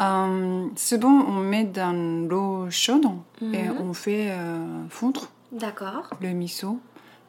euh, 0.00 0.66
c'est 0.76 0.98
bon, 0.98 1.08
on 1.26 1.40
met 1.40 1.64
dans 1.64 1.92
l'eau 2.28 2.66
chaude 2.70 3.06
et 3.40 3.62
Mhm. 3.68 3.76
on 3.80 3.92
fait 3.94 4.30
fondre 4.90 5.28
D'accord. 5.50 6.10
le 6.20 6.28
miso. 6.28 6.78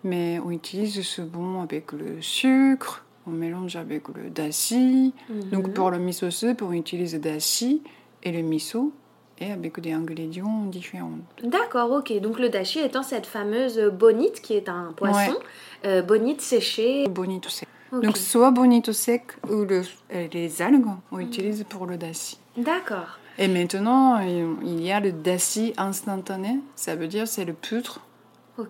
Mais 0.04 0.40
on 0.46 0.52
utilise 0.52 1.02
ce 1.02 1.22
bon 1.22 1.62
avec 1.62 1.94
le 1.94 2.22
sucre, 2.22 3.04
on 3.28 3.32
mélange 3.32 3.76
avec 3.76 4.08
le 4.10 4.30
dashi. 4.30 5.14
Mhm. 5.30 5.50
Donc 5.52 5.74
pour 5.74 5.92
le 5.92 6.00
miso 6.00 6.30
soup, 6.32 6.62
on 6.62 6.72
utilise 6.74 7.14
le 7.14 7.20
dashi 7.20 7.82
et 8.24 8.32
le 8.32 8.42
miso 8.42 8.92
et 9.40 9.52
avec 9.52 9.80
des 9.80 9.92
ingrédients 9.94 10.66
différents. 10.66 11.18
D'accord, 11.44 11.92
ok. 11.92 12.20
Donc 12.22 12.40
le 12.40 12.50
dashi 12.50 12.80
étant 12.80 13.04
cette 13.04 13.26
fameuse 13.26 13.80
bonite 13.92 14.42
qui 14.42 14.54
est 14.54 14.70
un 14.70 14.94
poisson, 14.96 15.36
euh, 15.86 16.02
bonite 16.02 16.42
séchée. 16.42 17.08
Bonito 17.08 17.50
sec. 17.50 17.68
Donc 17.92 18.18
soit 18.18 18.50
bonito 18.52 18.92
sec 18.92 19.24
ou 19.50 19.66
le- 19.66 19.84
euh, 20.14 20.28
les 20.34 20.62
algues, 20.62 20.88
on 21.12 21.20
utilise 21.20 21.64
pour 21.70 21.86
le 21.86 21.98
dashi. 21.98 22.38
D'accord. 22.58 23.20
Et 23.38 23.48
maintenant, 23.48 24.20
il 24.20 24.84
y 24.84 24.92
a 24.92 25.00
le 25.00 25.12
dashi 25.12 25.74
instantané. 25.78 26.60
Ça 26.76 26.96
veut 26.96 27.08
dire 27.08 27.28
c'est 27.28 27.46
le 27.46 27.54
poudre 27.54 28.00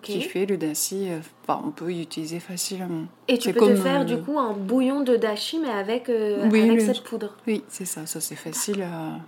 Qui 0.02 0.22
fait 0.22 0.46
le 0.46 0.56
dashi. 0.56 1.10
euh, 1.10 1.18
Enfin, 1.46 1.62
on 1.66 1.70
peut 1.70 1.88
l'utiliser 1.88 2.40
facilement. 2.40 3.04
Et 3.28 3.36
tu 3.38 3.52
peux 3.52 3.60
te 3.60 3.74
faire 3.76 4.00
euh, 4.00 4.04
du 4.04 4.18
coup 4.18 4.38
un 4.38 4.52
bouillon 4.54 5.00
de 5.02 5.16
dashi 5.16 5.58
mais 5.58 5.68
avec, 5.70 6.08
euh, 6.08 6.48
Oui, 6.50 6.62
avec 6.62 6.80
le- 6.80 6.86
cette 6.86 7.02
poudre. 7.02 7.34
Oui, 7.46 7.62
c'est 7.68 7.84
ça. 7.84 8.06
Ça, 8.06 8.20
c'est 8.20 8.34
facile 8.36 8.82
à 8.82 9.18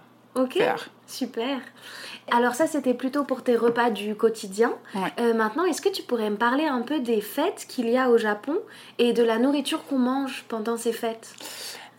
Ok. 0.40 0.54
faire. 0.54 0.88
Super. 1.06 1.58
Alors 2.30 2.54
ça 2.54 2.66
c'était 2.66 2.94
plutôt 2.94 3.22
pour 3.24 3.42
tes 3.44 3.54
repas 3.56 3.90
du 3.90 4.14
quotidien. 4.16 4.72
Ouais. 4.94 5.12
Euh, 5.20 5.34
maintenant, 5.34 5.64
est-ce 5.64 5.80
que 5.80 5.88
tu 5.88 6.02
pourrais 6.02 6.30
me 6.30 6.36
parler 6.36 6.64
un 6.64 6.80
peu 6.82 6.98
des 7.00 7.20
fêtes 7.20 7.66
qu'il 7.68 7.88
y 7.88 7.96
a 7.96 8.10
au 8.10 8.18
Japon 8.18 8.56
et 8.98 9.12
de 9.12 9.22
la 9.22 9.38
nourriture 9.38 9.84
qu'on 9.86 9.98
mange 9.98 10.44
pendant 10.48 10.76
ces 10.76 10.92
fêtes? 10.92 11.34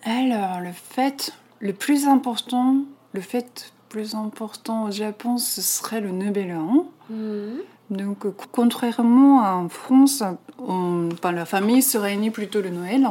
Alors, 0.03 0.59
le 0.61 0.71
fait 0.71 1.31
le 1.59 1.73
plus 1.73 2.07
important, 2.07 2.75
le 3.13 3.21
fait 3.21 3.71
plus 3.89 4.13
important 4.15 4.85
au 4.85 4.91
Japon, 4.91 5.37
ce 5.37 5.61
serait 5.61 6.01
le 6.01 6.11
Nouvel 6.11 6.53
An. 6.55 6.87
Mhm. 7.09 7.59
Donc, 7.89 8.25
euh, 8.25 8.35
contrairement 8.51 9.39
en 9.39 9.69
France, 9.69 10.23
on, 10.59 11.09
la 11.23 11.45
famille 11.45 11.81
se 11.81 11.97
réunit 11.97 12.31
plutôt 12.31 12.61
le 12.61 12.69
Noël 12.69 13.07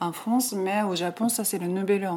en 0.00 0.12
France, 0.12 0.52
mais 0.52 0.82
au 0.82 0.94
Japon, 0.94 1.28
ça 1.28 1.44
c'est 1.44 1.58
le 1.58 1.66
Nouvel. 1.66 2.08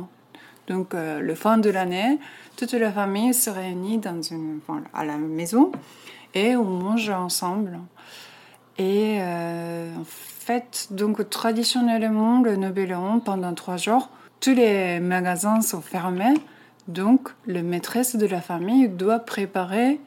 Donc, 0.67 0.93
euh, 0.93 1.19
le 1.19 1.35
fin 1.35 1.57
de 1.57 1.69
l'année, 1.69 2.19
toute 2.55 2.73
la 2.73 2.91
famille 2.91 3.33
se 3.33 3.49
réunit 3.49 3.97
dans 3.97 4.21
une, 4.21 4.59
à 4.93 5.03
la 5.03 5.17
maison 5.17 5.71
et 6.33 6.55
on 6.55 6.65
mange 6.65 7.09
ensemble. 7.09 7.79
Et 8.77 9.17
euh, 9.19 9.95
en 9.95 10.05
fait, 10.05 10.87
donc 10.91 11.29
traditionnellement, 11.29 12.41
le 12.41 12.55
Nouvel 12.55 12.93
An, 12.93 13.19
pendant 13.19 13.53
trois 13.53 13.77
jours, 13.77 14.09
tous 14.39 14.53
les 14.53 14.99
magasins 14.99 15.61
sont 15.61 15.81
fermés. 15.81 16.35
Donc, 16.87 17.29
le 17.47 17.63
maîtresse 17.63 18.15
de 18.15 18.25
la 18.27 18.41
famille 18.41 18.87
doit 18.87 19.19
préparer 19.19 19.99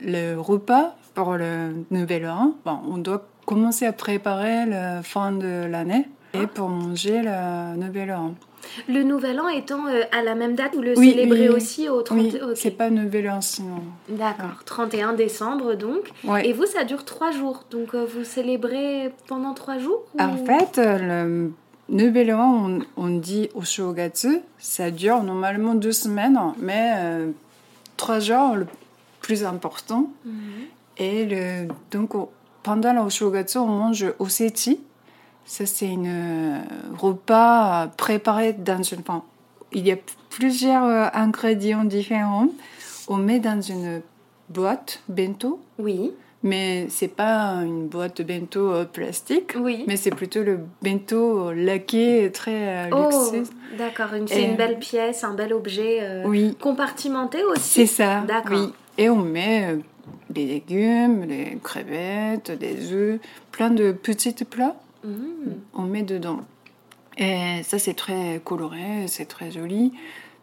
le 0.00 0.36
repas 0.36 0.94
pour 1.14 1.34
le 1.34 1.84
Nouvel 1.90 2.26
An. 2.28 2.54
Bon, 2.64 2.78
on 2.88 2.98
doit 2.98 3.26
commencer 3.46 3.86
à 3.86 3.92
préparer 3.92 4.66
la 4.66 5.02
fin 5.02 5.32
de 5.32 5.66
l'année 5.66 6.08
et 6.34 6.46
pour 6.46 6.68
manger 6.68 7.22
le 7.22 7.76
Nouvel 7.76 8.12
An. 8.12 8.34
Le 8.88 9.02
Nouvel 9.02 9.40
An 9.40 9.48
étant 9.48 9.86
euh, 9.88 10.02
à 10.12 10.22
la 10.22 10.34
même 10.36 10.54
date, 10.54 10.74
vous 10.76 10.82
le 10.82 10.96
Oui, 10.96 11.10
célébrez 11.10 11.48
oui, 11.48 11.54
aussi 11.56 11.88
au 11.88 12.00
30... 12.02 12.18
Oui, 12.18 12.32
ok. 12.40 12.50
c'est 12.54 12.70
pas 12.70 12.90
Nouvel 12.90 13.28
An 13.28 13.40
sinon. 13.40 13.82
D'accord, 14.08 14.62
31 14.64 15.14
décembre 15.14 15.74
donc. 15.74 16.10
Ouais. 16.24 16.48
Et 16.48 16.52
vous, 16.52 16.64
ça 16.66 16.84
dure 16.84 17.04
trois 17.04 17.32
jours. 17.32 17.64
Donc 17.70 17.94
euh, 17.94 18.06
vous 18.06 18.24
célébrez 18.24 19.12
pendant 19.26 19.52
trois 19.54 19.78
jours 19.78 20.04
ou- 20.14 20.22
En 20.22 20.36
fait, 20.36 20.78
euh, 20.78 21.24
le 21.26 21.52
Nouvel 21.88 22.32
An, 22.32 22.68
on, 22.96 23.02
on 23.04 23.08
dit 23.18 23.50
au 23.54 23.62
Shogatsu, 23.62 24.38
ça 24.58 24.90
dure 24.92 25.22
normalement 25.24 25.74
deux 25.74 25.92
semaines, 25.92 26.38
mais 26.60 26.92
euh, 26.96 27.30
trois 27.96 28.20
jours 28.20 28.54
le 28.54 28.66
plus 29.20 29.44
important. 29.44 30.08
Mhm. 30.24 30.32
Et 30.98 31.24
le, 31.24 31.68
donc, 31.90 32.10
pendant 32.62 32.92
le 32.92 33.08
Shogatsu, 33.10 33.58
on 33.58 33.66
mange 33.66 34.06
oseti. 34.18 34.80
Ça, 35.44 35.66
c'est 35.66 35.88
un 35.90 36.04
euh, 36.06 36.58
repas 36.98 37.88
préparé 37.96 38.52
dans 38.52 38.82
une. 38.82 39.00
Enfin, 39.00 39.22
il 39.72 39.86
y 39.86 39.92
a 39.92 39.96
plusieurs 40.30 40.84
euh, 40.84 41.06
ingrédients 41.14 41.84
différents. 41.84 42.48
On 43.08 43.16
met 43.16 43.40
dans 43.40 43.60
une 43.60 44.02
boîte 44.48 45.02
bento, 45.08 45.60
Oui, 45.78 46.12
mais 46.44 46.86
c'est 46.88 47.08
pas 47.08 47.54
une 47.64 47.88
boîte 47.88 48.18
de 48.18 48.22
bento 48.22 48.70
euh, 48.72 48.84
plastique. 48.84 49.54
oui. 49.58 49.84
Mais 49.88 49.96
c'est 49.96 50.10
plutôt 50.10 50.42
le 50.42 50.60
bento 50.82 51.48
euh, 51.48 51.54
laqué, 51.54 52.30
très 52.32 52.86
euh, 52.86 52.90
Oh, 52.92 53.08
luxueux. 53.10 53.50
d'accord. 53.76 54.08
C'est 54.26 54.44
une 54.44 54.56
belle 54.56 54.78
pièce, 54.78 55.24
un 55.24 55.34
bel 55.34 55.52
objet 55.52 55.98
euh, 56.02 56.24
Oui, 56.26 56.56
compartimenté 56.60 57.42
aussi. 57.44 57.62
c'est 57.62 57.86
ça. 57.86 58.20
D'accord. 58.20 58.58
Oui. 58.60 58.72
Et 58.98 59.08
on 59.08 59.16
met 59.16 59.78
euh, 60.32 60.34
des 60.34 60.46
légumes, 60.46 61.26
des 61.26 61.58
crevettes, 61.62 62.50
des 62.50 62.92
œufs, 62.92 63.20
plein 63.50 63.70
de 63.70 63.92
petits 63.92 64.32
plats. 64.44 64.76
Mhm. 65.04 65.54
On 65.74 65.82
met 65.82 66.02
dedans. 66.02 66.40
Et 67.18 67.62
ça, 67.62 67.78
c'est 67.78 67.94
très 67.94 68.40
coloré, 68.42 69.06
c'est 69.06 69.26
très 69.26 69.50
joli, 69.50 69.92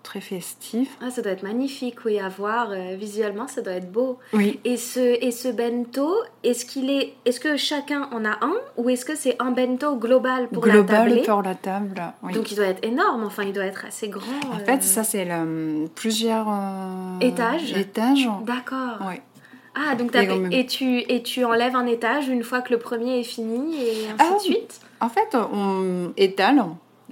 très 0.04 0.22
festif. 0.22 0.98
Ah, 1.02 1.10
ça 1.10 1.22
doit 1.24 1.32
être 1.32 1.42
magnifique, 1.44 2.06
oui, 2.06 2.20
à 2.20 2.30
voir. 2.30 2.70
euh, 2.72 2.96
visuellement, 2.96 3.48
ça 3.48 3.62
doit 3.62 3.74
être 3.74 3.92
beau. 3.92 4.20
Oui. 4.34 4.60
Et 4.66 4.78
ce, 4.78 5.00
et 5.00 5.32
ce 5.32 5.48
bento, 5.48 6.14
est-ce 6.44 6.66
qu'il 6.66 6.90
est, 6.92 7.14
est-ce 7.26 7.40
que 7.40 7.58
chacun 7.58 8.08
en 8.12 8.24
a 8.24 8.38
un 8.46 8.54
ou 8.78 8.90
est-ce 8.90 9.04
que 9.04 9.16
c'est 9.16 9.36
un 9.42 9.52
bento 9.52 9.96
global 9.96 10.48
pour 10.50 10.66
la 10.66 10.74
Global 10.74 11.08
tablée 11.10 11.24
pour 11.24 11.42
la 11.42 11.56
table. 11.56 12.02
Oui. 12.22 12.34
Donc 12.34 12.52
il 12.52 12.56
doit 12.56 12.68
être 12.68 12.86
énorme, 12.86 13.24
enfin 13.24 13.44
il 13.44 13.54
doit 13.54 13.66
être 13.66 13.86
assez 13.86 14.10
grand. 14.10 14.26
en 14.52 14.60
euh, 14.60 14.66
fait, 14.66 14.84
ça, 14.84 15.04
c'est 15.04 15.26
le- 15.26 15.88
plusieurs 15.96 16.48
euh, 16.50 17.20
Étages 17.22 17.74
étages. 17.76 18.30
D'accord. 18.46 19.00
Oui. 19.08 19.16
Ah 19.80 19.96
donc 19.96 20.12
Et 20.52 20.66
tu 20.66 21.00
et 21.00 21.24
tu 21.24 21.46
enlèves 21.46 21.76
un 21.76 21.86
étage 21.86 22.28
une 22.28 22.44
fois 22.44 22.62
que 22.62 22.74
le 22.74 22.80
premier 22.80 23.20
est 23.20 23.24
fini 23.24 23.76
et 23.76 24.08
ainsi 24.08 24.16
Ah, 24.20 24.34
de 24.36 24.40
suite? 24.42 24.82
En 25.00 25.10
fait, 25.10 25.36
on 25.54 26.12
étale. 26.18 26.64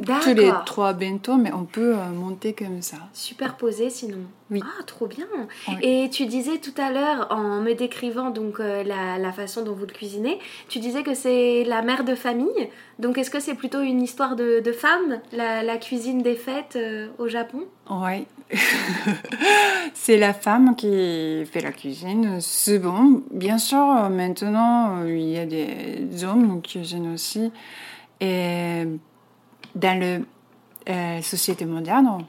Tous 0.05 0.33
les 0.33 0.51
trois 0.65 0.93
bentos, 0.93 1.37
mais 1.37 1.51
on 1.53 1.65
peut 1.65 1.95
euh, 1.95 2.09
monter 2.13 2.53
comme 2.53 2.81
ça. 2.81 2.97
Superposé 3.13 3.89
sinon. 3.89 4.19
Oui. 4.49 4.61
Ah, 4.63 4.83
trop 4.83 5.07
bien. 5.07 5.25
Oui. 5.67 5.73
Et 5.81 6.09
tu 6.09 6.25
disais 6.25 6.59
tout 6.59 6.73
à 6.77 6.91
l'heure, 6.91 7.27
en 7.31 7.61
me 7.61 7.73
décrivant 7.73 8.29
donc 8.29 8.59
euh, 8.59 8.83
la, 8.83 9.17
la 9.17 9.31
façon 9.31 9.63
dont 9.63 9.73
vous 9.73 9.85
le 9.85 9.91
cuisinez, 9.93 10.39
tu 10.69 10.79
disais 10.79 11.03
que 11.03 11.13
c'est 11.13 11.63
la 11.65 11.81
mère 11.81 12.03
de 12.03 12.15
famille. 12.15 12.69
Donc 12.99 13.17
est-ce 13.17 13.29
que 13.29 13.39
c'est 13.39 13.55
plutôt 13.55 13.81
une 13.81 14.01
histoire 14.01 14.35
de, 14.35 14.61
de 14.61 14.71
femme, 14.71 15.19
la, 15.33 15.63
la 15.63 15.77
cuisine 15.77 16.21
des 16.21 16.35
fêtes 16.35 16.77
euh, 16.77 17.07
au 17.17 17.27
Japon? 17.27 17.65
Oui. 17.89 18.25
c'est 19.93 20.17
la 20.17 20.33
femme 20.33 20.75
qui 20.75 21.43
fait 21.45 21.61
la 21.61 21.71
cuisine. 21.71 22.37
C'est 22.39 22.79
bon. 22.79 23.23
Bien 23.31 23.57
sûr, 23.57 24.09
maintenant, 24.09 25.03
il 25.05 25.29
y 25.29 25.37
a 25.37 25.45
des 25.45 26.23
hommes 26.23 26.61
qui 26.61 26.79
cuisinent 26.79 27.13
aussi. 27.13 27.51
Et 28.19 28.85
dans 29.77 29.99
la 29.99 30.19
euh, 30.93 31.21
société 31.21 31.65
moderne, 31.65 32.25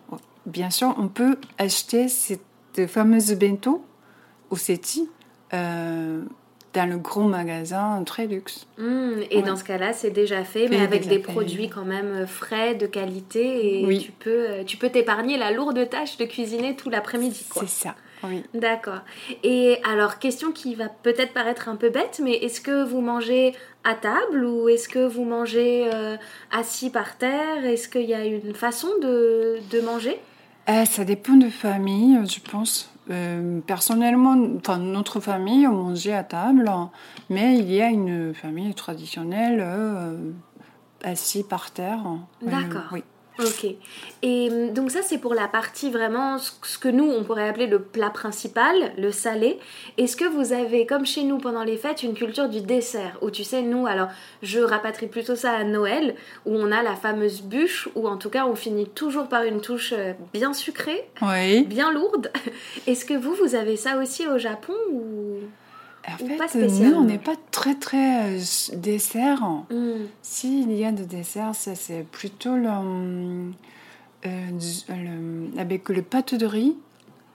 bien 0.47 0.71
sûr, 0.71 0.95
on 0.99 1.09
peut 1.09 1.37
acheter 1.59 2.09
cette 2.09 2.43
fameuse 2.87 3.33
bento 3.35 3.85
au 4.51 4.57
seti 4.57 5.09
euh, 5.53 6.23
dans 6.75 6.89
le 6.89 6.99
gros 6.99 7.23
magasin 7.25 8.03
très 8.05 8.27
luxe. 8.27 8.67
Hmm, 8.77 9.21
Et 9.31 9.39
Ouais. 9.39 9.43
dans 9.43 9.57
ce 9.57 9.65
cas-là, 9.65 9.93
c'est 9.93 10.11
déjà 10.11 10.45
fait, 10.45 10.69
mais 10.69 10.81
avec 10.81 11.09
des 11.09 11.17
fait. 11.17 11.33
produits 11.33 11.69
quand 11.71 11.85
même 11.85 12.13
euh, 12.13 12.27
frais, 12.27 12.75
de 12.75 12.87
qualité, 12.87 13.81
et 13.81 13.87
Oui. 13.87 13.99
tu 14.01 14.13
peux 14.13 14.65
tu 14.67 14.77
peux 14.77 14.91
t'épargner 14.91 15.39
la 15.39 15.51
lourde 15.51 15.89
tâche 15.89 16.17
de 16.19 16.25
cuisiner 16.25 16.77
tout 16.77 16.91
l'après-midi. 16.91 17.47
C'est 17.55 17.69
ça. 17.69 17.95
Oui. 18.25 18.43
D'accord. 18.53 19.01
Et 19.45 19.79
alors, 19.89 20.19
question 20.19 20.51
qui 20.51 20.75
va 20.75 20.89
peut-être 20.89 21.33
paraître 21.33 21.69
un 21.69 21.77
peu 21.77 21.89
bête, 21.89 22.21
mais 22.23 22.33
est-ce 22.35 22.61
que 22.61 22.85
vous 22.85 23.01
mangez 23.01 23.55
à 23.89 23.95
table 23.95 24.45
ou 24.45 24.69
est-ce 24.69 24.89
que 24.89 25.07
vous 25.07 25.25
mangez 25.25 25.89
euh, 25.93 26.17
assis 26.51 26.91
par 26.91 27.17
terre? 27.17 27.65
Est-ce 27.65 27.89
qu'il 27.89 28.03
y 28.05 28.15
a 28.15 28.25
une 28.25 28.55
façon 28.55 28.89
de, 29.01 29.59
de 29.71 29.81
manger? 29.81 30.21
Euh, 30.69 30.85
ça 30.85 31.05
dépend 31.05 31.35
de 31.35 31.49
famille, 31.49 32.19
je 32.27 32.41
pense. 32.41 32.91
Euh, 33.11 33.61
personnellement, 33.67 34.37
enfin, 34.59 34.77
notre 34.77 35.21
famille, 35.21 35.67
on 35.67 35.73
mangeait 35.73 36.13
à 36.13 36.25
table, 36.25 36.71
mais 37.31 37.57
il 37.57 37.73
y 37.73 37.81
a 37.81 37.89
une 37.89 38.35
famille 38.35 38.75
traditionnelle 38.75 39.61
euh, 39.63 40.17
assis 41.03 41.43
par 41.43 41.71
terre. 41.71 42.05
D'accord. 42.43 42.83
oui. 42.93 43.03
Ok. 43.39 43.67
Et 44.23 44.51
hum, 44.51 44.73
donc 44.73 44.91
ça, 44.91 45.01
c'est 45.03 45.19
pour 45.19 45.33
la 45.35 45.47
partie 45.47 45.91
vraiment, 45.91 46.39
ce 46.39 46.79
que 46.79 46.89
nous, 46.89 47.05
on 47.09 47.23
pourrait 47.23 47.49
appeler 47.49 47.67
le 47.69 47.81
plat 47.81 48.11
principal, 48.11 48.75
le 48.99 49.13
salé. 49.13 49.59
Est-ce 49.97 50.17
que 50.17 50.25
vous 50.25 50.53
avez, 50.53 50.87
comme 50.87 51.07
chez 51.07 51.23
nous 51.23 51.39
pendant 51.39 51.63
les 51.63 51.77
fêtes, 51.77 52.03
une 52.03 52.15
culture 52.15 52.49
du 52.49 52.61
dessert? 52.61 53.17
Où 53.23 53.31
tu 53.31 53.45
sais, 53.45 53.63
nous, 53.63 53.87
alors, 53.87 54.09
je 54.43 54.59
rapatrie 54.61 55.07
plutôt 55.07 55.37
ça 55.37 55.53
à 55.53 55.63
Noël, 55.65 56.17
où 56.47 56.55
on 56.57 56.73
a 56.73 56.83
la 56.83 56.97
fameuse 56.97 57.43
bûche, 57.43 57.89
où 57.95 58.09
en 58.09 58.17
tout 58.17 58.31
cas, 58.31 58.45
on 58.47 58.57
finit 58.57 58.89
toujours 58.89 59.29
par 59.29 59.45
une 59.45 59.61
touche 59.61 59.93
euh, 59.97 60.15
bien 60.33 60.53
sucrée, 60.53 61.09
Oui. 61.23 61.63
bien 61.65 61.93
lourde. 61.93 62.33
Est-ce 62.89 63.05
que 63.05 63.15
vous, 63.15 63.35
vous 63.35 63.55
avez 63.55 63.77
ça 63.77 63.99
aussi 63.99 64.27
au 64.27 64.39
Japon 64.39 64.75
ou... 64.91 65.28
En 66.21 66.25
Ou 66.25 66.37
pas 66.39 66.49
fait, 66.49 66.67
nous, 66.67 66.93
on 66.95 67.05
n'est 67.05 67.19
pas 67.19 67.35
très, 67.51 67.75
très 67.75 68.37
euh, 68.37 68.41
dessert. 68.77 69.43
Hmm, 69.71 70.07
S'il 70.23 70.73
y 70.73 70.85
a 70.85 70.93
de 70.93 71.05
dessert, 71.05 71.53
c'est 71.55 72.05
plutôt 72.11 72.57
le, 72.57 72.69
euh, 74.27 74.51
du- 74.51 74.93
le- 74.93 75.61
avec 75.61 75.89
le 75.89 76.03
pâte 76.03 76.35
de 76.35 76.47
riz. 76.47 76.77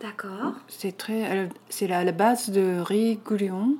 D'accord. 0.01 0.53
C'est 0.67 0.97
très, 0.97 1.31
euh, 1.37 1.47
c'est 1.69 1.87
la, 1.87 2.03
la 2.03 2.11
base 2.11 2.49
de 2.49 2.79
riz 2.79 3.19
goulion. 3.25 3.75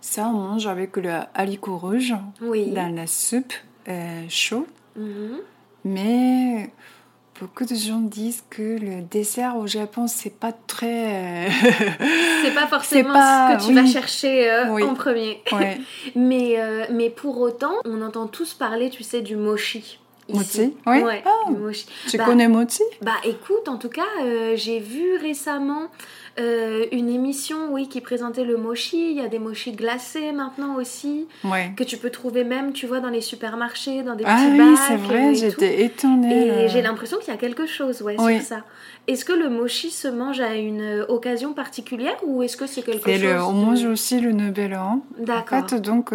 Ça, 0.00 0.28
on 0.28 0.32
mange 0.32 0.66
avec 0.66 0.96
le 0.96 1.10
haricot 1.34 1.78
rouge 1.78 2.14
Oui. 2.42 2.70
dans 2.72 2.94
la 2.94 3.06
soupe 3.06 3.52
euh, 3.88 4.24
chaud. 4.28 4.66
Mhm. 4.96 5.38
Mais 5.86 6.70
beaucoup 7.40 7.64
de 7.64 7.74
gens 7.74 8.00
disent 8.00 8.44
que 8.50 8.62
le 8.62 9.02
dessert 9.02 9.56
au 9.56 9.66
Japon, 9.66 10.06
c'est 10.06 10.38
pas 10.38 10.52
très. 10.52 11.46
euh, 11.46 11.48
C'est 12.44 12.54
pas 12.54 12.66
forcément 12.66 13.12
pas- 13.12 13.58
ce 13.58 13.64
que 13.66 13.68
tu 13.70 13.74
vas 13.74 13.86
chercher 13.86 14.50
euh, 14.50 14.70
Oui. 14.70 14.82
en 14.84 14.94
premier. 14.94 15.42
ouais. 15.52 15.78
Mais, 16.14 16.60
euh, 16.60 16.84
mais 16.90 17.10
pour 17.10 17.40
autant, 17.40 17.72
on 17.84 18.02
entend 18.02 18.26
tous 18.26 18.54
parler, 18.54 18.90
tu 18.90 19.02
sais, 19.02 19.20
du 19.22 19.36
mochi. 19.36 19.98
Mochi? 20.32 20.74
Oui. 20.86 21.02
Ouais, 21.02 21.22
Ah. 21.26 21.50
Tu 22.08 22.16
Bah, 22.16 22.24
connais 22.24 22.48
Mochi? 22.48 22.82
Bah 23.02 23.12
écoute, 23.24 23.68
en 23.68 23.76
tout 23.76 23.88
cas, 23.90 24.02
euh, 24.22 24.54
j'ai 24.56 24.78
vu 24.80 25.16
récemment 25.16 25.82
euh, 26.40 26.86
une 26.90 27.08
émission, 27.10 27.72
oui, 27.72 27.88
qui 27.88 28.00
présentait 28.00 28.44
le 28.44 28.56
mochi. 28.56 29.10
Il 29.12 29.16
y 29.16 29.20
a 29.20 29.28
des 29.28 29.38
mochis 29.38 29.72
glacés 29.72 30.32
maintenant 30.32 30.76
aussi, 30.76 31.26
Ouais. 31.44 31.72
que 31.76 31.84
tu 31.84 31.96
peux 31.98 32.10
trouver 32.10 32.42
même, 32.44 32.72
tu 32.72 32.86
vois, 32.86 33.00
dans 33.00 33.10
les 33.10 33.20
supermarchés, 33.20 34.02
dans 34.02 34.16
des 34.16 34.24
Ah 34.26 34.36
petits 34.36 34.60
oui, 34.60 34.76
c'est 34.88 34.96
vrai, 34.96 35.34
j'étais 35.34 35.84
étonnée. 35.84 36.46
Et 36.46 36.50
euh. 36.50 36.68
j'ai 36.68 36.82
l'impression 36.82 37.18
qu'il 37.18 37.28
y 37.28 37.36
a 37.36 37.38
quelque 37.38 37.66
chose, 37.66 38.00
ouais, 38.02 38.16
Oui. 38.18 38.38
sur 38.38 38.46
ça. 38.46 38.64
Est-ce 39.06 39.24
que 39.24 39.32
le 39.34 39.50
mochi 39.50 39.90
se 39.90 40.08
mange 40.08 40.40
à 40.40 40.54
une 40.56 40.80
euh, 40.80 41.06
occasion 41.08 41.52
particulière 41.52 42.16
ou 42.24 42.42
est-ce 42.42 42.56
que 42.56 42.66
c'est 42.66 42.82
quelque 42.82 43.10
chose 43.12 43.22
le, 43.22 43.40
on 43.42 43.52
de- 43.52 43.64
mange 43.66 43.84
aussi 43.84 44.18
le 44.20 44.32
Nouvel 44.32 44.74
An. 44.74 45.04
En 45.20 45.22
D'accord. 45.24 45.68
fait, 45.68 45.80
donc, 45.80 46.10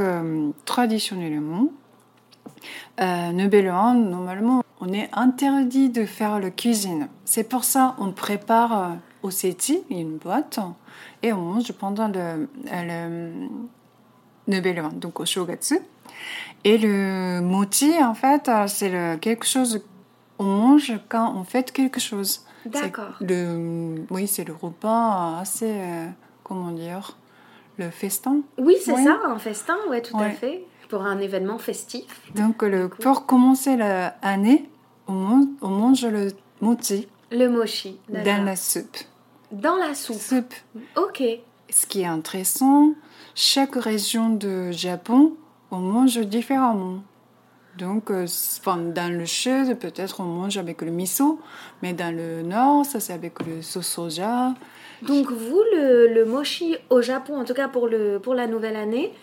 traditionnellement, 0.66 1.68
euh, 3.02 3.32
normalement, 3.32 4.64
on 4.82 4.94
est 4.94 5.10
interdit 5.14 5.90
de 5.90 6.06
faire 6.06 6.40
la 6.40 6.52
cuisine. 6.52 7.08
C'est 7.26 7.48
pour 7.48 7.64
ça 7.64 7.96
on 8.00 8.12
prépare 8.12 8.84
euh, 8.84 8.94
Ossétie, 9.24 9.84
une 9.90 10.18
boîte, 10.18 10.60
et 11.22 11.34
on 11.34 11.42
mange 11.42 11.72
pendant 11.74 12.08
le, 12.08 12.48
le 14.48 14.92
donc 14.94 15.20
au 15.20 15.26
Shogatsu. 15.26 15.80
Et 16.64 16.78
le 16.78 17.42
mochi, 17.42 17.92
en 18.04 18.14
fait, 18.14 18.50
c'est 18.68 18.90
le, 18.90 19.18
quelque 19.18 19.46
chose 19.46 19.82
on 20.40 20.46
mange 20.46 20.94
quand 21.10 21.34
on 21.36 21.44
fait 21.44 21.72
quelque 21.72 22.00
chose. 22.00 22.46
D'accord. 22.66 23.16
Le, 23.22 24.06
oui, 24.10 24.28
c'est 24.28 24.46
le 24.46 24.54
repas 24.54 25.40
assez, 25.40 25.72
euh, 25.72 26.08
comment 26.44 26.72
dire, 26.72 27.18
le 27.78 27.90
festin. 27.90 28.40
Oui, 28.58 28.76
c'est 28.84 28.94
Oui. 28.94 29.04
ça, 29.04 29.18
un 29.26 29.38
festin, 29.38 29.78
ouais, 29.90 30.02
tout 30.02 30.18
à 30.18 30.30
fait. 30.30 30.66
Pour 30.90 31.04
un 31.04 31.20
événement 31.20 31.58
festif. 31.60 32.06
Donc, 32.36 32.64
le, 32.64 32.90
pour 32.90 33.26
commencer 33.26 33.78
l'année, 33.78 34.70
on 35.08 35.14
mange, 35.14 35.46
on 35.62 35.70
mange 35.70 36.06
le 36.06 36.30
mochi 36.62 37.08
Le 37.32 37.48
mochi. 37.48 37.98
dans 38.10 38.44
la 38.44 38.56
soupe. 38.56 38.98
Dans 39.52 39.76
la 39.76 39.94
soupe. 39.94 40.18
soupe. 40.20 40.54
Ok. 40.98 41.24
Ce 41.70 41.86
qui 41.86 42.02
est 42.02 42.06
intéressant, 42.08 42.94
chaque 43.36 43.76
région 43.76 44.32
de 44.32 44.72
Japon, 44.72 45.34
on 45.72 45.78
mange 45.78 46.18
différemment. 46.22 47.04
Donc, 47.78 48.10
euh, 48.12 48.26
dans 48.66 49.14
le 49.16 49.26
sud, 49.26 49.78
peut-être 49.78 50.20
on 50.20 50.26
mange 50.26 50.58
avec 50.58 50.82
le 50.82 50.92
miso, 50.92 51.40
mais 51.82 51.94
dans 51.94 52.14
le 52.14 52.42
nord, 52.42 52.86
ça 52.86 53.00
c'est 53.00 53.14
avec 53.14 53.40
le 53.46 53.62
sauce 53.62 53.88
soja. 53.88 54.54
Donc 55.04 55.32
vous, 55.32 55.62
le, 55.74 56.14
le 56.14 56.26
mochi 56.26 56.76
au 56.90 57.02
Japon, 57.02 57.40
en 57.40 57.46
tout 57.46 57.54
cas 57.54 57.70
pour, 57.70 57.88
le, 57.88 58.20
pour 58.20 58.34
la 58.34 58.48
nouvelle 58.48 58.76
année, 58.76 59.14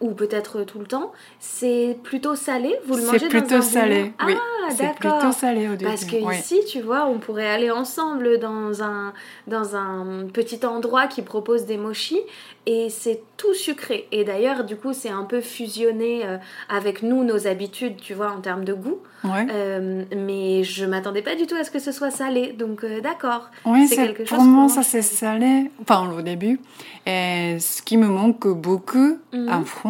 ou 0.00 0.10
peut-être 0.10 0.62
tout 0.64 0.78
le 0.78 0.86
temps, 0.86 1.12
c'est 1.40 1.96
plutôt 2.02 2.34
salé 2.34 2.76
Vous 2.86 2.96
le 2.96 3.02
mangez 3.02 3.18
C'est 3.18 3.24
dans 3.24 3.30
plutôt 3.30 3.54
un 3.56 3.62
salé. 3.62 3.94
bouillon 3.94 4.12
oui. 4.26 4.34
Ah, 4.68 4.74
c'est 4.76 4.94
plutôt 4.94 5.32
salé 5.32 5.68
au 5.68 5.76
début. 5.76 5.84
Parce 5.84 6.04
que 6.04 6.16
oui. 6.16 6.36
ici, 6.36 6.60
tu 6.68 6.80
vois, 6.80 7.06
on 7.06 7.18
pourrait 7.18 7.48
aller 7.48 7.70
ensemble 7.70 8.38
dans 8.38 8.82
un, 8.82 9.12
dans 9.46 9.76
un 9.76 10.26
petit 10.32 10.64
endroit 10.66 11.06
qui 11.06 11.22
propose 11.22 11.66
des 11.66 11.76
mochis 11.76 12.20
et 12.66 12.88
c'est 12.90 13.22
tout 13.36 13.54
sucré. 13.54 14.08
Et 14.10 14.24
d'ailleurs, 14.24 14.64
du 14.64 14.76
coup, 14.76 14.92
c'est 14.92 15.10
un 15.10 15.22
peu 15.22 15.40
fusionné 15.40 16.26
euh, 16.26 16.36
avec 16.68 17.02
nous, 17.02 17.22
nos 17.22 17.46
habitudes, 17.46 17.96
tu 18.00 18.12
vois, 18.12 18.32
en 18.32 18.40
termes 18.40 18.64
de 18.64 18.72
goût. 18.72 18.98
Ouais. 19.22 19.46
Euh, 19.50 20.04
mais 20.16 20.64
je 20.64 20.84
m'attendais 20.84 21.22
pas 21.22 21.36
du 21.36 21.46
tout 21.46 21.54
à 21.54 21.62
ce 21.64 21.70
que 21.70 21.78
ce 21.78 21.92
soit 21.92 22.10
salé. 22.10 22.52
Donc, 22.52 22.82
euh, 22.82 23.00
d'accord. 23.00 23.50
Oui, 23.64 23.86
c'est 23.86 23.96
quelque 23.96 24.24
chose 24.24 24.36
pour 24.36 24.44
moi 24.44 24.68
ça 24.68 24.82
c'est 24.82 25.02
salé. 25.02 25.70
Enfin 25.80 26.10
au 26.12 26.22
début, 26.22 26.60
et 27.06 27.56
ce 27.60 27.82
qui 27.82 27.96
me 27.96 28.08
manque 28.08 28.48
beaucoup 28.48 29.18
en 29.32 29.64
France, 29.64 29.85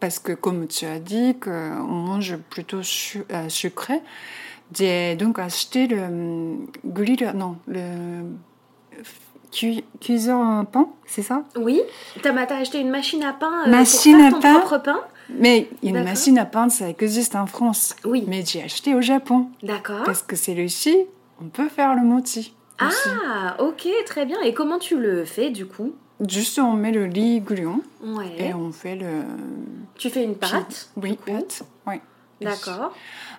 parce 0.00 0.18
que 0.18 0.32
comme 0.32 0.66
tu 0.68 0.84
as 0.86 0.98
dit 0.98 1.36
qu'on 1.38 1.50
mange 1.84 2.36
plutôt 2.50 2.80
euh, 2.80 3.48
sucré, 3.48 4.00
j'ai 4.72 5.16
donc 5.16 5.38
acheté 5.38 5.86
le 5.86 6.02
hum, 6.02 6.66
grill, 6.84 7.32
non 7.34 7.56
le 7.66 8.22
cu- 9.50 9.84
cuiseur 10.00 10.40
à 10.40 10.64
pain, 10.64 10.88
c'est 11.06 11.22
ça? 11.22 11.44
Oui, 11.56 11.80
t'as 12.22 12.32
t'as 12.46 12.58
acheté 12.58 12.80
une 12.80 12.90
machine 12.90 13.22
à 13.22 13.32
pain 13.32 13.64
euh, 13.66 13.70
Machine 13.70 14.16
pour 14.16 14.24
à 14.26 14.30
ton 14.30 14.40
pain 14.40 14.60
propre 14.60 14.78
pain? 14.78 15.00
Mais 15.30 15.68
une 15.82 16.02
machine 16.02 16.38
à 16.38 16.46
pain 16.46 16.68
ça 16.68 16.88
existe 16.88 17.36
en 17.36 17.46
France, 17.46 17.94
Oui, 18.04 18.24
mais 18.26 18.44
j'ai 18.44 18.62
acheté 18.62 18.94
au 18.94 19.00
Japon 19.00 19.48
d'accord. 19.62 20.04
parce 20.04 20.22
que 20.22 20.36
c'est 20.36 20.54
ici 20.54 20.96
on 21.40 21.48
peut 21.48 21.68
faire 21.68 21.94
le 21.94 22.02
mochi. 22.02 22.54
aussi. 22.84 23.08
Ah, 23.26 23.56
ok, 23.60 23.86
très 24.06 24.26
bien. 24.26 24.40
Et 24.42 24.52
comment 24.54 24.78
tu 24.78 24.98
le 24.98 25.24
fais 25.24 25.50
du 25.50 25.66
coup? 25.66 25.92
Juste 26.26 26.58
on 26.58 26.72
met 26.72 26.90
le 26.92 27.06
lit 27.06 27.40
gluant. 27.40 27.80
Ouais. 28.02 28.34
Et 28.38 28.54
on 28.54 28.72
fait 28.72 28.96
le. 28.96 29.22
Tu 29.96 30.10
fais 30.10 30.24
une 30.24 30.34
pâte 30.34 30.90
Oui, 30.96 31.16
pâte. 31.24 31.62
Oui. 31.86 31.94
D'accord. 32.40 32.92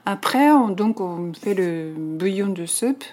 Après, 0.06 0.52
on, 0.52 0.70
donc, 0.70 1.00
on 1.00 1.32
fait 1.34 1.54
le 1.54 1.94
bouillon 1.98 2.48
de 2.48 2.66
soupe 2.66 3.04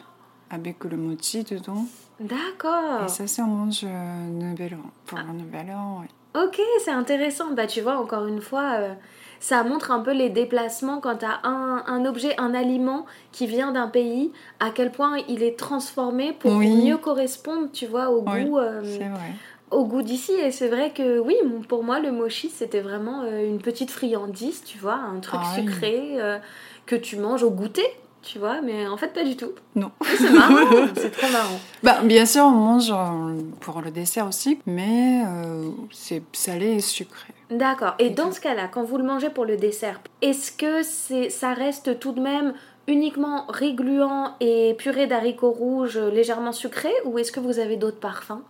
avec 0.51 0.83
le 0.85 0.97
mochi 0.97 1.45
dedans. 1.45 1.85
D'accord. 2.21 3.05
Et 3.05 3.09
ça, 3.09 3.27
c'est 3.27 3.43
on 3.43 3.47
mange 3.47 3.83
euh, 3.85 4.27
nouvel 4.31 4.75
an. 4.75 4.91
Pour 5.07 5.19
le 5.19 5.33
nouvel 5.33 5.71
an, 5.73 6.01
oui. 6.03 6.41
Ok, 6.43 6.61
c'est 6.85 6.91
intéressant. 6.91 7.53
Bah, 7.53 7.67
tu 7.67 7.81
vois, 7.81 7.99
encore 7.99 8.27
une 8.27 8.41
fois, 8.41 8.73
euh, 8.79 8.95
ça 9.41 9.63
montre 9.65 9.91
un 9.91 10.01
peu 10.01 10.13
les 10.13 10.29
déplacements 10.29 10.99
quand 11.01 11.17
tu 11.19 11.25
as 11.25 11.41
un, 11.45 11.83
un 11.87 12.05
objet, 12.05 12.35
un 12.39 12.53
aliment 12.55 13.07
qui 13.33 13.47
vient 13.47 13.71
d'un 13.73 13.89
pays, 13.89 14.33
à 14.61 14.71
quel 14.71 14.91
point 14.93 15.19
il 15.29 15.43
est 15.43 15.59
transformé 15.59 16.33
pour 16.33 16.53
Oui. 16.57 16.85
mieux 16.85 16.99
correspondre, 16.99 17.69
tu 17.73 17.87
vois, 17.87 18.11
au 18.11 18.23
Oui, 18.27 18.45
goût. 18.45 18.59
euh, 18.59 18.83
C'est 18.85 19.09
vrai. 19.09 19.33
Au 19.71 19.85
goût 19.85 20.03
d'ici 20.03 20.33
et 20.33 20.51
c'est 20.53 20.69
vrai 20.69 20.93
que 20.93 21.19
oui 21.19 21.35
pour 21.69 21.83
moi 21.83 21.99
le 21.99 22.13
mochi 22.13 22.49
c'était 22.55 22.81
vraiment 22.81 23.23
euh, 23.23 23.45
une 23.49 23.59
petite 23.59 23.91
friandise 23.91 24.63
tu 24.65 24.79
vois 24.79 24.95
un 24.95 25.19
truc 25.21 25.41
Ah 25.43 25.53
oui. 25.57 25.63
sucré 25.65 26.03
euh, 26.21 26.39
que 26.87 26.95
tu 26.97 27.17
manges 27.17 27.43
au 27.43 27.51
goûter 27.51 27.87
tu 28.23 28.39
vois 28.39 28.61
mais 28.61 28.87
en 28.87 28.97
fait 28.97 29.13
pas 29.13 29.25
du 29.25 29.37
tout 29.37 29.51
Non. 29.75 29.91
c'est 30.05 30.31
marrant 30.31 30.87
c'est 30.97 31.11
trop 31.11 31.29
marrant 31.31 31.59
Bah, 31.83 32.01
bien 32.05 32.27
sûr, 32.27 32.45
on 32.45 32.51
mange 32.51 32.91
euh, 32.93 33.41
pour 33.61 33.81
le 33.83 33.91
dessert 33.91 34.27
aussi, 34.29 34.59
mais 34.67 35.23
euh, 35.27 35.69
c'est 35.93 36.23
salé 36.33 36.73
et 36.75 36.81
sucré. 36.81 37.33
d'accord 37.51 37.95
et 37.99 38.11
dans 38.11 38.31
ce 38.33 38.41
cas 38.41 38.55
là 38.55 38.69
quand 38.69 38.83
vous 38.85 38.99
le 38.99 39.05
mangez 39.05 39.31
pour 39.31 39.45
le 39.45 39.57
dessert 39.57 40.01
est-ce 40.23 40.53
que 40.53 40.83
c'est 40.85 41.29
ça 41.31 41.55
reste 41.55 41.99
tout 41.99 42.13
de 42.13 42.21
même 42.21 42.55
uniquement 42.89 43.47
riz 43.49 43.75
gluant 43.75 44.35
et 44.39 44.75
purée 44.79 45.09
d'haricots 45.09 45.51
rouges 45.51 45.99
légèrement 45.99 46.53
sucré 46.53 46.91
ou 47.05 47.19
est-ce 47.19 47.33
que 47.33 47.41
vous 47.41 47.59
avez 47.59 47.77
d'autres 47.77 47.99
parfums? 48.01 48.43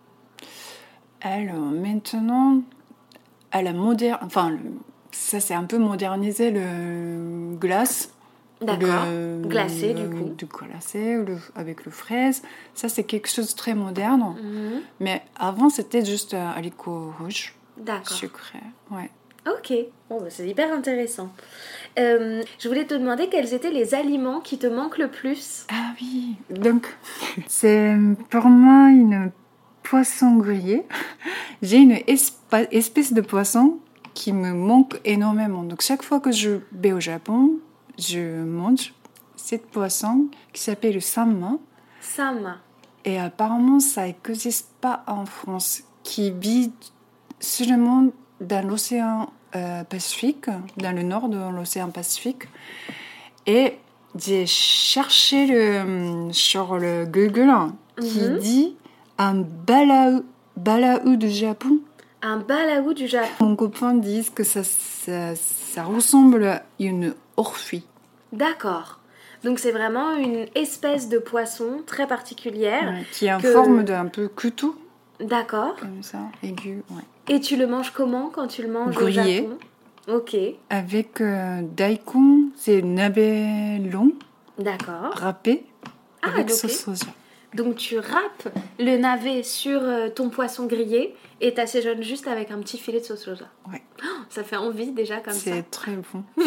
Alors, 1.26 1.56
maintenant, 1.58 2.60
à 3.52 3.62
la 3.62 3.72
moderne. 3.72 4.18
Enfin, 4.22 4.50
le- 4.50 4.58
ça, 5.10 5.40
c'est 5.40 5.54
un 5.54 5.64
peu 5.64 5.78
modernisé 5.78 6.50
le 6.52 7.56
glace. 7.56 8.12
d'accord 8.60 9.06
Le- 9.06 9.42
Glacé, 9.46 9.92
le- 9.92 10.08
du 10.08 10.16
coup. 10.16 10.30
Du 10.36 10.46
glacé 10.46 11.18
avec 11.56 11.84
le 11.84 11.90
fraise. 11.90 12.42
Ça, 12.74 12.88
c'est 12.88 13.04
quelque 13.04 13.28
chose 13.28 13.52
de 13.52 13.56
très 13.56 13.74
moderne. 13.74 14.34
Mhm. 14.42 14.80
Mais 15.00 15.22
avant, 15.38 15.68
c'était 15.68 16.04
juste 16.04 16.34
euh, 16.34 16.38
haricot 16.56 17.12
rouge, 17.18 17.54
d'accord 17.76 18.16
sucré. 18.16 18.58
Ouais. 18.90 19.10
Ok, 19.46 19.72
bon, 20.10 20.20
bah, 20.20 20.26
c'est 20.30 20.46
hyper 20.48 20.72
intéressant. 20.72 21.30
Euh, 21.98 22.42
je 22.58 22.68
voulais 22.68 22.84
te 22.84 22.94
demander 22.94 23.28
quels 23.28 23.52
étaient 23.54 23.70
les 23.70 23.94
aliments 23.94 24.40
qui 24.40 24.58
te 24.58 24.66
manquent 24.66 24.98
le 24.98 25.08
plus. 25.08 25.66
Ah 25.70 25.92
oui. 26.00 26.36
Donc, 26.50 26.86
c'est 27.46 27.96
pour 28.30 28.46
moi 28.46 28.88
une 28.90 29.30
poisson 29.90 30.36
grillé. 30.36 30.84
J'ai 31.62 31.78
une 31.78 31.98
espèce 32.70 33.12
de 33.12 33.20
poisson 33.20 33.78
qui 34.14 34.32
me 34.32 34.52
manque 34.52 34.98
énormément. 35.04 35.62
Donc, 35.62 35.82
chaque 35.82 36.02
fois 36.02 36.20
que 36.20 36.32
je 36.32 36.58
vais 36.72 36.92
au 36.92 37.00
Japon, 37.00 37.52
je 37.98 38.42
mange 38.44 38.94
cette 39.36 39.66
poisson 39.66 40.26
qui 40.52 40.62
s'appelle 40.62 40.94
le 40.94 41.00
salmon. 41.00 41.60
Sam. 42.00 42.56
Et 43.04 43.18
apparemment, 43.18 43.78
ça 43.80 44.06
n'existe 44.06 44.68
pas 44.80 45.04
en 45.06 45.26
France, 45.26 45.82
qui 46.02 46.30
vit 46.30 46.72
seulement 47.40 48.08
dans 48.40 48.66
l'océan 48.66 49.30
euh, 49.54 49.84
Pacifique, 49.84 50.46
dans 50.78 50.94
le 50.94 51.02
nord 51.02 51.28
de 51.28 51.38
l'océan 51.56 51.90
Pacifique. 51.90 52.44
Et 53.46 53.74
j'ai 54.18 54.46
cherché 54.46 55.46
le, 55.46 56.32
sur 56.32 56.76
le 56.78 57.04
Google 57.06 57.52
qui 58.00 58.20
Mhm. 58.20 58.38
dit 58.38 58.76
un 59.18 59.34
balaou, 59.34 60.24
balaou 60.56 61.16
du 61.16 61.30
Japon. 61.30 61.78
Un 62.22 62.38
balaou 62.38 62.92
du 62.94 63.06
Japon. 63.06 63.28
Mon 63.44 63.56
copain 63.56 63.94
dit 63.94 64.28
que 64.34 64.44
ça, 64.44 64.62
ça, 64.64 65.34
ça 65.36 65.84
ressemble 65.84 66.44
à 66.44 66.62
une 66.80 67.14
orphie. 67.36 67.84
D'accord. 68.32 69.00
Donc 69.44 69.58
c'est 69.58 69.70
vraiment 69.70 70.14
une 70.16 70.46
espèce 70.54 71.08
de 71.08 71.18
poisson 71.18 71.82
très 71.86 72.06
particulière. 72.06 72.94
qui 73.12 73.26
est 73.26 73.32
en 73.32 73.40
que- 73.40 73.52
forme 73.52 73.84
d'un 73.84 74.06
peu 74.06 74.28
couteau, 74.28 74.74
D'accord. 75.20 75.76
comme 75.78 76.02
ça, 76.02 76.18
aigu. 76.42 76.82
ouais. 76.90 77.02
Et 77.34 77.40
tu 77.40 77.56
le 77.56 77.66
manges 77.66 77.90
comment 77.92 78.28
quand 78.30 78.46
tu 78.48 78.62
le 78.62 78.72
manges 78.72 78.96
au 78.96 79.00
Grillé. 79.00 79.36
Japon? 79.42 79.58
Ok, 80.08 80.36
Avec 80.70 81.20
euh, 81.20 81.62
daikon, 81.62 82.50
c'est 82.56 82.80
navet 82.80 83.78
long, 83.78 84.12
d'accord. 84.58 85.10
râpé, 85.12 85.64
Ah, 86.22 86.28
avec 86.32 86.44
ok. 86.50 86.50
sauce 86.56 86.78
soja. 86.84 87.06
Donc 87.56 87.76
tu 87.76 87.98
râpes 87.98 88.48
le 88.78 88.98
navet 88.98 89.42
sur 89.42 89.80
euh, 89.82 90.10
ton 90.10 90.28
poisson 90.28 90.66
grillé 90.66 91.14
et 91.40 91.54
t'assaisonnes 91.54 92.02
juste 92.02 92.28
avec 92.28 92.50
un 92.50 92.58
petit 92.58 92.76
filet 92.76 93.00
de 93.00 93.04
sauce 93.04 93.24
soja. 93.24 93.46
Ouais. 93.72 93.82
Oh, 94.04 94.22
ça 94.28 94.44
fait 94.44 94.56
envie 94.56 94.92
déjà 94.92 95.20
comme 95.20 95.32
ça. 95.32 95.52
C'est 95.54 95.70
très 95.70 95.92
bon. 95.96 96.22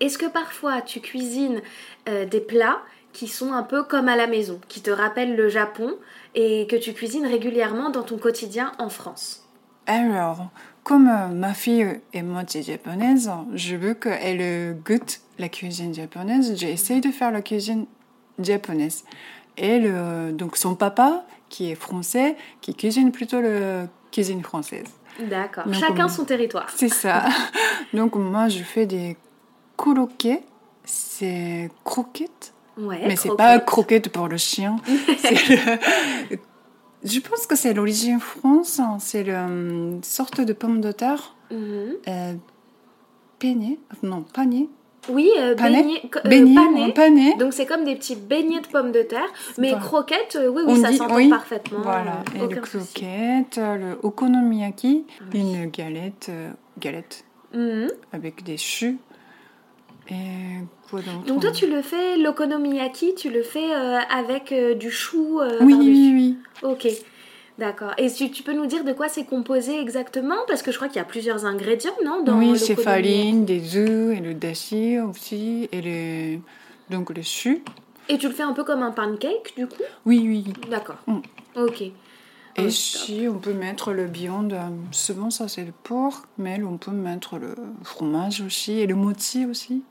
Est-ce 0.00 0.16
que 0.16 0.26
parfois 0.26 0.80
tu 0.80 1.00
cuisines 1.00 1.60
euh, 2.08 2.24
des 2.24 2.40
plats 2.40 2.80
qui 3.12 3.28
sont 3.28 3.52
un 3.52 3.62
peu 3.62 3.82
comme 3.82 4.08
à 4.08 4.16
la 4.16 4.26
maison, 4.26 4.58
qui 4.68 4.80
te 4.80 4.90
rappellent 4.90 5.36
le 5.36 5.50
Japon 5.50 5.94
et 6.34 6.66
que 6.68 6.76
tu 6.76 6.94
cuisines 6.94 7.26
régulièrement 7.26 7.90
dans 7.90 8.02
ton 8.02 8.16
quotidien 8.16 8.72
en 8.78 8.88
France? 8.88 9.46
Alors, 9.86 10.48
comme 10.84 11.08
euh, 11.08 11.28
ma 11.28 11.52
fille 11.52 12.00
est 12.14 12.22
moitié 12.22 12.62
japonaise, 12.62 13.30
je 13.52 13.76
veux 13.76 13.92
qu'elle 13.92 14.74
goûte 14.82 15.20
la 15.38 15.50
cuisine 15.50 15.92
japonaise. 15.92 16.54
J'ai 16.56 16.70
essayé 16.70 17.02
de 17.02 17.10
faire 17.10 17.30
la 17.30 17.42
cuisine 17.42 17.84
japonaise. 18.38 19.04
Et 19.62 19.78
le, 19.78 20.32
donc 20.32 20.56
son 20.58 20.74
papa, 20.74 21.24
qui 21.48 21.70
est 21.70 21.74
français, 21.74 22.36
qui 22.60 22.74
cuisine 22.74 23.12
plutôt 23.12 23.40
la 23.40 23.86
cuisine 24.10 24.42
française. 24.42 24.84
D'accord. 25.20 25.64
Chacun 25.72 26.06
on- 26.06 26.08
son 26.08 26.24
territoire. 26.24 26.68
C'est 26.74 26.88
ça. 26.88 27.24
donc 27.94 28.14
moi, 28.16 28.48
je 28.48 28.62
fais 28.62 28.84
des 28.86 29.16
coloquets. 29.76 30.42
C'est 30.84 31.70
croquettes 31.84 32.52
Ouais, 32.76 33.02
Mais 33.06 33.16
c'est 33.16 33.34
pas 33.36 33.58
croquette 33.60 34.08
pour 34.08 34.26
le 34.28 34.36
chien. 34.36 34.76
Le- 36.30 36.38
Je 37.04 37.20
pense 37.20 37.46
que 37.46 37.54
c'est 37.56 37.74
l'origine 37.74 38.18
France. 38.20 38.78
hein. 38.80 38.96
C'est 39.00 39.22
le, 39.24 39.34
euh, 39.34 39.70
une 39.96 40.04
sorte 40.04 40.40
de 40.40 40.52
pomme 40.52 40.80
de 40.80 40.92
terre 40.92 41.34
Mhm. 41.50 41.94
euh, 42.08 42.34
peignée. 43.38 43.78
Non, 44.02 44.22
panée. 44.22 44.68
Oui, 45.08 45.30
euh, 45.38 45.54
Pané 45.56 46.00
beignet, 46.24 46.88
euh, 46.88 46.92
pané. 46.92 47.34
Donc 47.36 47.52
c'est 47.52 47.66
comme 47.66 47.84
des 47.84 47.96
petits 47.96 48.14
beignets 48.16 48.60
de 48.60 48.66
pommes 48.68 48.92
de 48.92 49.02
terre, 49.02 49.26
mais 49.58 49.72
Pas- 49.72 49.78
croquettes, 49.78 50.36
euh, 50.36 50.48
oui, 50.48 50.62
oui, 50.64 50.74
On 50.78 50.82
ça 50.82 50.92
s'entend 50.92 51.16
oui, 51.16 51.28
parfaitement. 51.28 51.80
Voilà. 51.82 52.22
euh, 52.36 52.38
Et 52.38 52.42
aucun 52.44 52.60
le 52.60 52.66
souci. 52.66 52.94
croquette, 52.94 53.56
le 53.58 53.98
okonomiyaki, 54.02 55.04
une 55.34 55.66
galette, 55.66 56.30
galette 56.78 57.24
Mhm. 57.52 57.88
avec 58.12 58.44
des 58.44 58.56
choux. 58.56 58.96
Et 60.08 60.14
quoi 60.90 61.00
d'autre 61.00 61.24
Donc 61.26 61.40
toi, 61.42 61.50
tu 61.52 61.66
le 61.68 61.80
fais, 61.82 62.16
l'okonomiyaki, 62.18 63.14
tu 63.14 63.30
le 63.30 63.42
fais 63.42 63.72
avec 63.72 64.54
du 64.78 64.90
chou 64.90 65.40
Oui, 65.60 65.74
oui, 65.78 66.12
oui. 66.14 66.36
Ok, 66.62 66.86
d'accord. 67.62 67.92
Et 67.96 68.10
tu, 68.10 68.30
tu 68.30 68.42
peux 68.42 68.52
nous 68.52 68.66
dire 68.66 68.84
de 68.84 68.92
quoi 68.92 69.08
c'est 69.08 69.24
composé 69.24 69.78
exactement? 69.80 70.36
Parce 70.48 70.62
que 70.62 70.70
je 70.72 70.76
crois 70.76 70.88
qu'il 70.88 70.96
y 70.96 71.00
a 71.00 71.04
plusieurs 71.04 71.46
ingrédients, 71.46 71.96
non 72.04 72.22
dans 72.22 72.38
oui, 72.38 72.58
c'est 72.58 72.76
farine, 72.76 73.44
des 73.44 73.76
œufs 73.76 74.16
et 74.16 74.20
le 74.20 74.34
dashi 74.34 74.98
aussi. 74.98 75.68
Et 75.72 75.80
les... 75.80 76.40
donc 76.90 77.10
le 77.10 77.22
choux. 77.22 77.60
Et 78.08 78.18
tu 78.18 78.26
le 78.28 78.34
fais 78.34 78.42
un 78.42 78.52
peu 78.52 78.64
comme 78.64 78.82
un 78.82 78.90
pancake, 78.90 79.54
du 79.56 79.66
coup? 79.66 79.82
Oui, 80.04 80.20
oui. 80.26 80.52
D'accord. 80.68 80.98
Mm. 81.06 81.20
Ok. 81.56 81.82
Et 81.82 81.92
Oh, 82.58 82.68
si 82.68 83.26
on 83.28 83.38
peut 83.38 83.54
mettre 83.54 83.92
le 83.92 84.04
viande, 84.04 84.52
euh, 84.52 84.68
souvent 84.90 85.30
ça 85.30 85.48
c'est 85.48 85.64
le 85.64 85.72
porc, 85.72 86.26
mais 86.36 86.62
on 86.62 86.76
peut 86.76 86.90
mettre 86.90 87.38
le 87.38 87.54
fromage 87.82 88.42
aussi 88.42 88.72
et 88.72 88.86
le 88.86 88.94
mochi 88.94 89.46
aussi. 89.46 89.82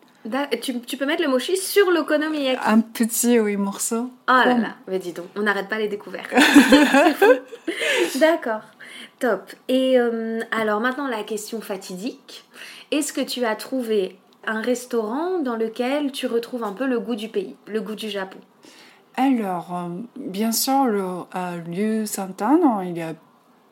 Tu, 0.62 0.79
tu 0.81 0.97
peux 0.97 1.05
mettre 1.05 1.23
le 1.23 1.29
mochi 1.29 1.57
sur 1.57 1.89
l'okonomiyaki. 1.89 2.62
Un 2.63 2.81
petit 2.81 3.39
oui, 3.39 3.57
morceau. 3.57 4.12
Oh 4.29 4.31
là 4.31 4.57
là, 4.57 4.75
mais 4.88 4.99
dis 4.99 5.13
donc, 5.13 5.25
on 5.36 5.41
n'arrête 5.41 5.67
pas 5.67 5.79
les 5.79 5.88
découvertes. 5.88 6.31
D'accord, 8.19 8.62
top. 9.19 9.51
Et 9.67 9.99
euh, 9.99 10.39
alors 10.51 10.79
maintenant 10.79 11.07
la 11.07 11.23
question 11.23 11.60
fatidique. 11.60 12.45
Est-ce 12.91 13.13
que 13.13 13.21
tu 13.21 13.45
as 13.45 13.55
trouvé 13.55 14.19
un 14.45 14.62
restaurant 14.62 15.39
dans 15.39 15.55
lequel 15.55 16.12
tu 16.12 16.27
retrouves 16.27 16.63
un 16.63 16.73
peu 16.73 16.86
le 16.86 16.99
goût 16.99 17.15
du 17.15 17.29
pays, 17.29 17.55
le 17.65 17.81
goût 17.81 17.95
du 17.95 18.10
Japon? 18.10 18.39
Alors, 19.15 19.75
euh, 19.75 19.89
bien 20.17 20.51
sûr, 20.51 20.86
le, 20.86 21.03
à 21.31 21.57
lieu 21.57 22.05
Sainte-Anne, 22.05 22.86
il 22.86 22.97
y 22.97 23.01
a 23.01 23.13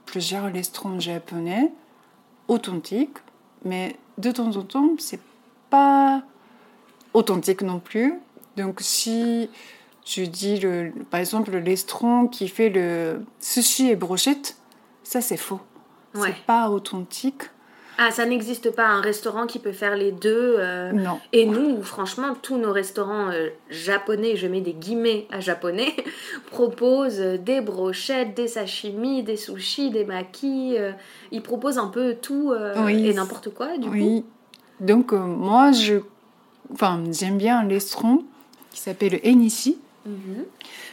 plusieurs 0.05 0.51
restaurants 0.51 0.99
japonais 0.99 1.71
authentiques, 2.47 3.17
mais 3.63 3.95
de 4.17 4.31
temps 4.31 4.55
en 4.55 4.63
temps, 4.63 4.95
c'est 4.97 5.21
pas 5.69 6.23
authentique 7.13 7.61
non 7.61 7.79
plus. 7.79 8.13
Donc, 8.57 8.79
si 8.81 9.49
je 10.05 10.23
dis, 10.23 10.59
le, 10.59 10.91
par 11.09 11.19
exemple, 11.19 11.51
le 11.51 11.63
restaurant 11.63 12.27
qui 12.27 12.47
fait 12.47 12.69
le 12.69 13.21
sushi 13.39 13.89
et 13.89 13.95
brochette, 13.95 14.57
ça 15.03 15.21
c'est 15.21 15.37
faux. 15.37 15.59
Ouais. 16.15 16.33
C'est 16.35 16.45
pas 16.45 16.69
authentique. 16.69 17.43
Ah, 18.01 18.11
ça 18.11 18.25
n'existe 18.25 18.71
pas 18.73 18.87
un 18.87 19.01
restaurant 19.01 19.45
qui 19.45 19.59
peut 19.59 19.73
faire 19.73 19.95
les 19.97 20.13
deux. 20.13 20.55
euh, 20.57 20.93
Non. 20.93 21.19
Et 21.33 21.45
nous, 21.45 21.83
franchement, 21.83 22.33
tous 22.41 22.57
nos 22.57 22.71
restaurants 22.71 23.29
euh, 23.29 23.49
japonais, 23.69 24.37
je 24.37 24.47
mets 24.47 24.61
des 24.61 24.71
guillemets 24.71 25.27
à 25.31 25.41
japonais, 25.41 25.93
proposent 26.49 27.19
euh, 27.19 27.37
des 27.37 27.59
brochettes, 27.59 28.35
des 28.35 28.47
sashimi, 28.47 29.21
des 29.23 29.35
sushis, 29.35 29.89
des 29.91 30.05
makis. 30.05 30.75
euh, 30.77 30.93
ils 31.31 31.41
proposent 31.43 31.77
un 31.77 31.87
peu 31.87 32.15
tout 32.21 32.53
Oui. 32.85 33.05
et 33.07 33.13
n'importe 33.13 33.53
quoi, 33.53 33.77
du 33.77 33.89
coup. 33.89 33.93
Oui. 33.93 34.25
Donc, 34.79 35.11
euh, 35.11 35.19
moi, 35.19 35.73
je, 35.73 35.95
enfin, 36.73 37.03
j'aime 37.11 37.37
bien 37.37 37.59
un 37.59 37.67
restaurant 37.67 38.19
qui 38.71 38.79
s'appelle 38.79 39.19
Enishi. 39.23 39.77
Mhm. 40.05 40.45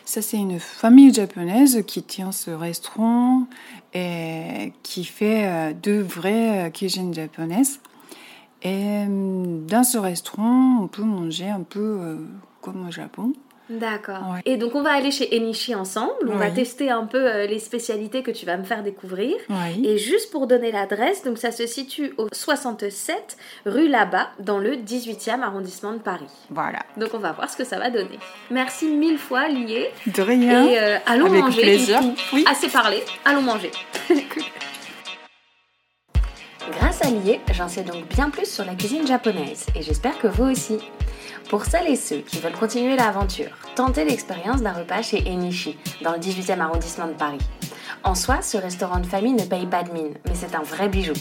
Ça, 0.05 0.23
c'est 0.23 0.37
une 0.37 0.61
famille 0.61 1.13
japonaise 1.13 1.83
qui 1.87 2.03
tient 2.03 2.33
ce 2.33 2.51
restaurant 2.51 3.47
et 3.95 4.73
qui 4.83 5.05
fait 5.05 5.47
euh, 5.47 5.73
de 5.73 6.01
vraies 6.01 6.67
euh, 6.67 6.71
cuisines 6.71 7.15
japonaises. 7.15 7.81
Et 8.63 9.05
euh, 9.07 9.67
dans 9.67 9.85
ce 9.85 9.99
restaurant, 9.99 10.81
on 10.83 10.89
peut 10.89 11.03
manger 11.03 11.49
un 11.49 11.63
peu 11.63 12.19
comme 12.61 12.89
au 12.89 12.91
Japon. 12.91 13.33
D'accord. 13.69 14.33
Ouais. 14.35 14.41
Et 14.45 14.57
donc 14.57 14.75
on 14.77 14.83
va 14.83 14.93
aller 14.93 15.11
chez 15.11 15.37
Enishi 15.37 15.75
ensemble, 15.75 16.29
on 16.31 16.37
va 16.37 16.51
tester 16.51 16.91
un 16.91 17.05
peu 17.05 17.19
euh, 17.19 17.47
les 17.47 17.59
spécialités 17.59 18.23
que 18.23 18.31
tu 18.31 18.47
vas 18.47 18.57
me 18.57 18.63
faire 18.63 18.83
découvrir. 18.85 19.35
Oui. 19.51 19.85
Et 19.85 19.99
juste 19.99 20.31
pour 20.31 20.47
donner 20.47 20.71
l'adresse, 20.71 21.25
donc 21.25 21.37
ça 21.39 21.51
se 21.51 21.67
situe 21.67 22.15
au 22.17 22.29
67 22.33 23.37
rue 23.67 23.89
Labat 23.89 24.29
dans 24.39 24.59
le 24.59 24.77
18e 24.77 25.43
arrondissement 25.43 25.93
de 25.95 25.99
Paris. 25.99 26.31
Voilà. 26.51 26.79
Donc 26.97 27.11
on 27.15 27.19
va 27.19 27.33
voir 27.33 27.51
ce 27.51 27.57
que 27.57 27.65
ça 27.65 27.79
va 27.79 27.91
donner. 27.91 28.19
Merci 28.53 28.87
mille 28.87 29.19
fois 29.19 29.49
Lié 29.49 29.91
De 30.07 30.23
rien. 30.23 30.65
et 30.69 30.79
euh, 30.79 30.99
allons 31.07 31.27
Avec 31.27 31.41
manger. 31.43 31.63
plaisir. 31.63 32.01
Oui. 32.33 32.45
Assez 32.49 32.69
parlé, 32.69 33.03
allons 33.25 33.43
manger. 33.43 33.73
Grâce 36.79 37.05
à 37.05 37.11
Lié, 37.11 37.41
j'en 37.53 37.69
sais 37.69 37.83
donc 37.83 38.07
bien 38.09 38.31
plus 38.31 38.49
sur 38.49 38.65
la 38.65 38.75
cuisine 38.75 39.07
japonaise 39.07 39.67
et 39.75 39.83
j'espère 39.83 40.19
que 40.19 40.27
vous 40.29 40.45
aussi. 40.51 40.79
Pour 41.49 41.65
celles 41.65 41.87
et 41.87 41.97
ceux 41.97 42.19
qui 42.19 42.41
veulent 42.41 42.59
continuer 42.59 42.97
l'aventure, 42.97 43.51
tentez 43.77 44.05
l'expérience 44.05 44.63
d'un 44.63 44.73
repas 44.73 45.03
chez 45.03 45.23
Enishi, 45.31 45.79
dans 46.03 46.13
le 46.13 46.19
18e 46.19 46.59
arrondissement 46.59 47.07
de 47.07 47.13
Paris. 47.13 47.39
En 48.03 48.17
soi, 48.17 48.43
ce 48.43 48.57
restaurant 48.57 48.99
de 48.99 49.07
famille 49.07 49.33
ne 49.33 49.45
paye 49.45 49.67
pas 49.67 49.85
de 49.85 49.93
mine, 49.93 50.15
mais 50.25 50.35
c'est 50.35 50.57
un 50.57 50.63
vrai 50.63 50.89
bijou. 50.89 51.13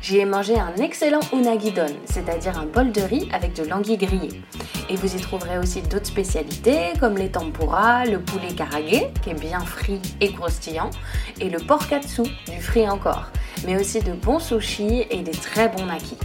J'y 0.00 0.18
ai 0.18 0.24
mangé 0.24 0.58
un 0.58 0.74
excellent 0.76 1.20
unagidon, 1.30 1.94
c'est-à-dire 2.06 2.58
un 2.58 2.64
bol 2.64 2.90
de 2.90 3.02
riz 3.02 3.28
avec 3.34 3.54
de 3.54 3.64
l'anguille 3.64 3.98
grillée. 3.98 4.42
Et 4.88 4.96
vous 4.96 5.14
y 5.14 5.20
trouverez 5.20 5.58
aussi 5.58 5.82
d'autres 5.82 6.06
spécialités 6.06 6.92
comme 6.98 7.18
les 7.18 7.30
tempura, 7.30 8.06
le 8.06 8.20
poulet 8.20 8.54
karage, 8.54 9.10
qui 9.22 9.30
est 9.30 9.40
bien 9.40 9.60
frit 9.60 10.00
et 10.22 10.32
croustillant, 10.32 10.90
et 11.38 11.50
le 11.50 11.58
pork 11.58 11.90
katsu, 11.90 12.22
du 12.22 12.62
frit 12.62 12.88
encore, 12.88 13.26
mais 13.66 13.78
aussi 13.78 14.00
de 14.00 14.12
bons 14.12 14.40
sushis 14.40 15.04
et 15.10 15.22
des 15.22 15.32
très 15.32 15.68
bons 15.68 15.84
makis. 15.84 16.16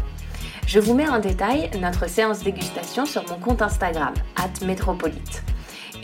Je 0.68 0.80
vous 0.80 0.94
mets 0.94 1.10
en 1.10 1.20
détail 1.20 1.70
notre 1.80 2.10
séance 2.10 2.44
dégustation 2.44 3.06
sur 3.06 3.28
mon 3.30 3.38
compte 3.38 3.62
Instagram, 3.62 4.14
métropolite. 4.66 5.44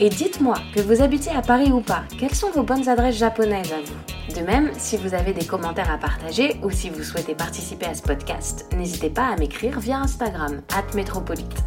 Et 0.00 0.10
dites-moi, 0.10 0.54
que 0.74 0.80
vous 0.80 1.02
habitiez 1.02 1.32
à 1.32 1.42
Paris 1.42 1.72
ou 1.72 1.80
pas, 1.80 2.04
quelles 2.18 2.34
sont 2.34 2.50
vos 2.50 2.62
bonnes 2.62 2.88
adresses 2.88 3.16
japonaises 3.16 3.72
à 3.72 3.80
vous? 3.80 4.34
De 4.34 4.46
même, 4.46 4.70
si 4.78 4.96
vous 4.96 5.14
avez 5.14 5.32
des 5.32 5.44
commentaires 5.44 5.90
à 5.90 5.98
partager 5.98 6.56
ou 6.62 6.70
si 6.70 6.90
vous 6.90 7.02
souhaitez 7.02 7.34
participer 7.34 7.86
à 7.86 7.94
ce 7.94 8.02
podcast, 8.02 8.66
n'hésitez 8.76 9.10
pas 9.10 9.26
à 9.26 9.36
m'écrire 9.36 9.80
via 9.80 9.98
Instagram, 9.98 10.60
métropolite. 10.94 11.64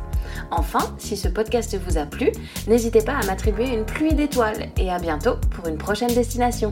Enfin, 0.50 0.96
si 0.98 1.18
ce 1.18 1.28
podcast 1.28 1.78
vous 1.86 1.98
a 1.98 2.06
plu, 2.06 2.32
n'hésitez 2.68 3.02
pas 3.02 3.18
à 3.18 3.26
m'attribuer 3.26 3.74
une 3.74 3.86
pluie 3.86 4.14
d'étoiles 4.14 4.70
et 4.78 4.90
à 4.90 5.00
bientôt 5.00 5.36
pour 5.52 5.68
une 5.68 5.78
prochaine 5.78 6.14
destination. 6.14 6.72